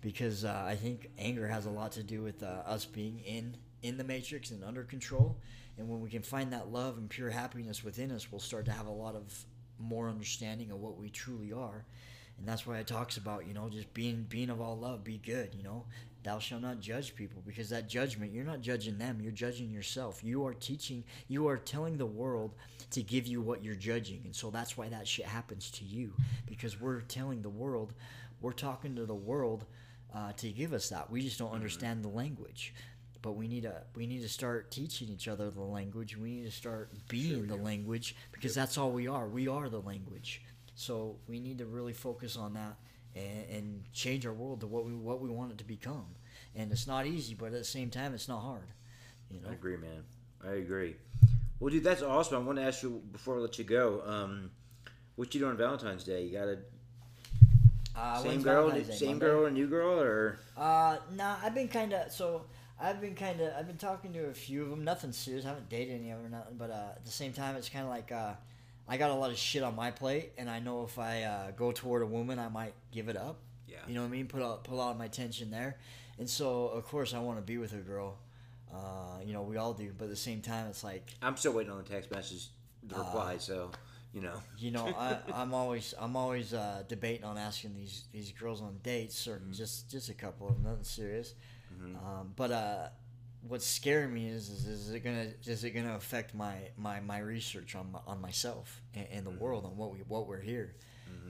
[0.00, 3.56] because uh, I think anger has a lot to do with uh, us being in
[3.82, 5.36] in the matrix and under control.
[5.78, 8.72] And when we can find that love and pure happiness within us, we'll start to
[8.72, 9.44] have a lot of
[9.78, 11.84] more understanding of what we truly are
[12.38, 15.18] and that's why it talks about you know just being being of all love be
[15.18, 15.84] good you know
[16.26, 20.22] thou shalt not judge people because that judgment you're not judging them you're judging yourself.
[20.22, 22.54] You are teaching you are telling the world
[22.90, 26.12] to give you what you're judging and so that's why that shit happens to you
[26.46, 27.94] because we're telling the world
[28.40, 29.64] we're talking to the world
[30.14, 31.10] uh, to give us that.
[31.10, 32.74] We just don't understand the language.
[33.22, 36.16] But we need to we need to start teaching each other the language.
[36.16, 39.26] We need to start being the language because that's all we are.
[39.26, 40.42] We are the language.
[40.74, 42.76] So we need to really focus on that
[43.16, 46.06] and, and change our world to what we what we want it to become.
[46.54, 48.68] And it's not easy, but at the same time, it's not hard.
[49.30, 49.48] You know.
[49.50, 50.04] I agree, man.
[50.46, 50.96] I agree.
[51.58, 52.36] Well, dude, that's awesome.
[52.36, 54.02] I want to ask you before I let you go.
[54.04, 54.50] Um,
[55.16, 56.22] what you doing on Valentine's Day?
[56.24, 56.58] You got a
[57.96, 61.92] Uh, same girl, Day, same girl, a new girl, or Uh, nah, I've been kind
[61.94, 62.44] of so.
[62.78, 63.54] I've been kind of.
[63.54, 64.84] I've been talking to a few of them.
[64.84, 65.46] Nothing serious.
[65.46, 66.56] I haven't dated any of them or nothing.
[66.58, 68.34] But uh, at the same time, it's kind of like uh,
[68.88, 71.50] I got a lot of shit on my plate, and I know if I uh,
[71.52, 73.38] go toward a woman, I might give it up.
[73.66, 74.26] yeah, You know what I mean?
[74.28, 75.76] Put out put a lot of my attention there,
[76.18, 78.18] and so of course I want to be with a girl.
[78.72, 81.52] Uh, you know, we all do, but at the same time, it's like I'm still
[81.52, 82.48] waiting on the text message,
[82.82, 83.36] the Uh, reply.
[83.38, 83.70] so
[84.12, 88.32] you know, you know I, I'm always I'm always uh, debating on asking these these
[88.32, 91.34] girls on dates or just just a couple of them, nothing serious.
[91.80, 92.88] Um, but uh,
[93.48, 97.18] what's scaring me is, is is it gonna is it gonna affect my my, my
[97.18, 100.74] research on my, on myself and, and the world on what we what we're here,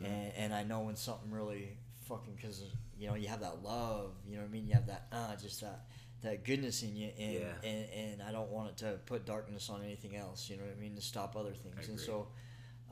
[0.05, 1.77] and, and I know when something really
[2.09, 2.63] fucking because
[2.99, 4.67] you know you have that love, you know what I mean.
[4.67, 5.87] You have that uh, just that
[6.23, 7.53] that goodness in you, and, Yeah.
[7.71, 10.49] and and I don't want it to put darkness on anything else.
[10.51, 12.29] You know what I mean to stop other things, and so.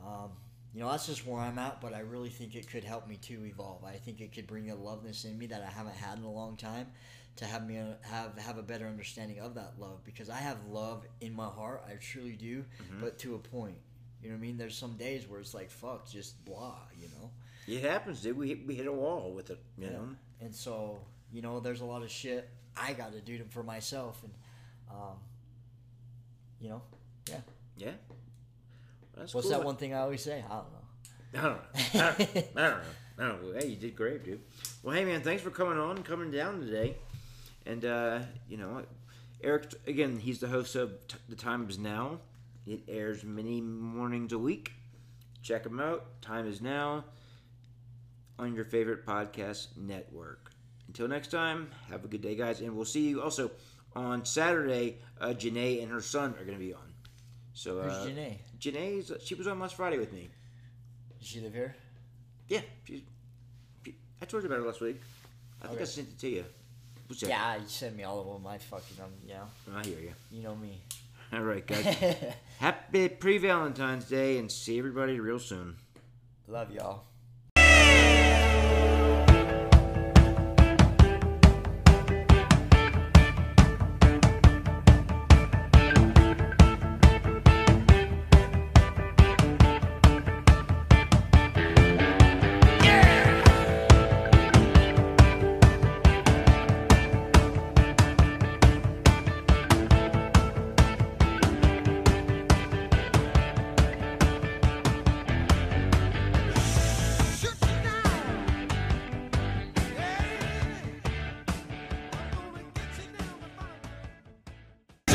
[0.04, 0.30] Um,
[0.74, 3.16] you know that's just where I'm at, but I really think it could help me
[3.28, 3.84] to evolve.
[3.84, 6.30] I think it could bring a loveness in me that I haven't had in a
[6.32, 6.88] long time,
[7.37, 11.05] to have me have have a better understanding of that love because I have love
[11.20, 12.64] in my heart, I truly do,
[13.01, 13.76] but to a point.
[14.22, 14.57] You know what I mean?
[14.57, 16.76] There's some days where it's like fuck, just blah.
[16.99, 17.30] You know.
[17.66, 18.37] it happens, dude.
[18.39, 19.93] We hit, we hit a wall with it, you Yeah.
[19.93, 20.09] know.
[20.41, 20.99] And so
[21.32, 24.32] you know, there's a lot of shit I got to do for myself, and
[24.91, 25.16] um,
[26.61, 26.82] you know,
[27.28, 27.41] yeah.
[27.76, 27.91] Yeah,
[29.16, 29.57] that's What's cool.
[29.59, 30.45] that one thing I always say?
[30.49, 30.78] I don't know.
[31.35, 31.61] I don't know.
[32.01, 32.80] I don't, I don't know.
[33.18, 33.59] I don't know.
[33.61, 34.41] Hey, you did great, dude.
[34.82, 36.97] Well, hey, man, thanks for coming on, and coming down today.
[37.66, 38.82] And, uh, you know,
[39.42, 42.20] Eric, again, he's the host of T- The Time Is Now.
[42.66, 44.72] It airs many mornings a week.
[45.42, 46.22] Check him out.
[46.22, 47.04] Time is Now
[48.38, 50.50] on your favorite podcast network.
[50.86, 52.60] Until next time, have a good day, guys.
[52.60, 53.50] And we'll see you also
[53.94, 54.98] on Saturday.
[55.20, 56.92] Uh, Janae and her son are going to be on.
[57.52, 58.38] So, Who's uh, Janae?
[58.58, 60.28] Janae's, she was on last Friday with me.
[61.18, 61.76] Does she live here?
[62.48, 63.02] Yeah, she's,
[63.84, 65.00] she, I told you about her last week.
[65.62, 66.44] I think I sent it to you.
[67.20, 67.28] That?
[67.28, 68.46] Yeah, you send me all of them.
[68.46, 69.42] I fucking um, yeah,
[69.74, 70.12] I hear you.
[70.30, 70.80] you know me.
[71.32, 71.84] All right, guys.
[72.60, 75.76] Happy pre Valentine's Day and see everybody real soon.
[76.46, 77.04] Love y'all.